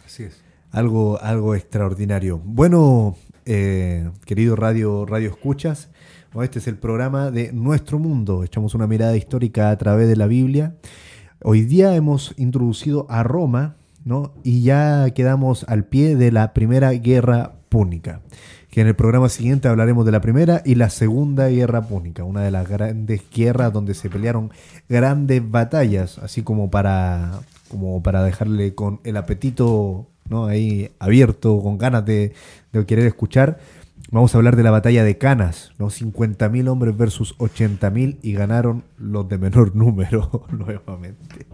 [0.05, 0.43] Así es.
[0.70, 2.41] Algo, algo extraordinario.
[2.45, 5.91] Bueno, eh, querido Radio, Radio Escuchas,
[6.43, 8.43] este es el programa de Nuestro Mundo.
[8.43, 10.74] Echamos una mirada histórica a través de la Biblia.
[11.43, 13.76] Hoy día hemos introducido a Roma
[14.43, 18.21] Y ya quedamos al pie de la primera guerra púnica.
[18.71, 22.43] Que en el programa siguiente hablaremos de la primera y la segunda guerra púnica, una
[22.43, 24.51] de las grandes guerras donde se pelearon
[24.89, 27.41] grandes batallas, así como para,
[27.71, 30.47] como para dejarle con el apetito ¿no?
[30.47, 32.35] ahí abierto, con ganas de,
[32.73, 33.59] de querer escuchar.
[34.11, 35.87] Vamos a hablar de la batalla de Canas, ¿no?
[35.87, 41.47] 50.000 hombres versus 80.000 y ganaron los de menor número nuevamente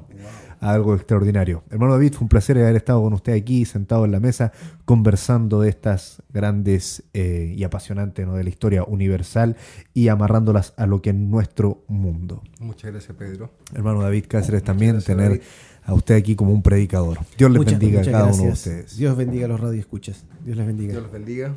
[0.61, 1.65] algo extraordinario.
[1.71, 4.53] Hermano David, fue un placer haber estado con usted aquí, sentado en la mesa,
[4.85, 8.35] conversando de estas grandes eh, y apasionantes ¿no?
[8.35, 9.57] de la historia universal
[9.95, 12.43] y amarrándolas a lo que es nuestro mundo.
[12.61, 13.51] Muchas gracias, Pedro.
[13.75, 15.41] Hermano David Cáceres, también tener
[15.83, 17.19] a usted aquí como un predicador.
[17.39, 18.97] Dios les bendiga a cada uno de ustedes.
[18.97, 20.25] Dios bendiga a los radioescuchas.
[20.45, 20.93] Dios les bendiga.
[20.93, 21.55] Dios les bendiga.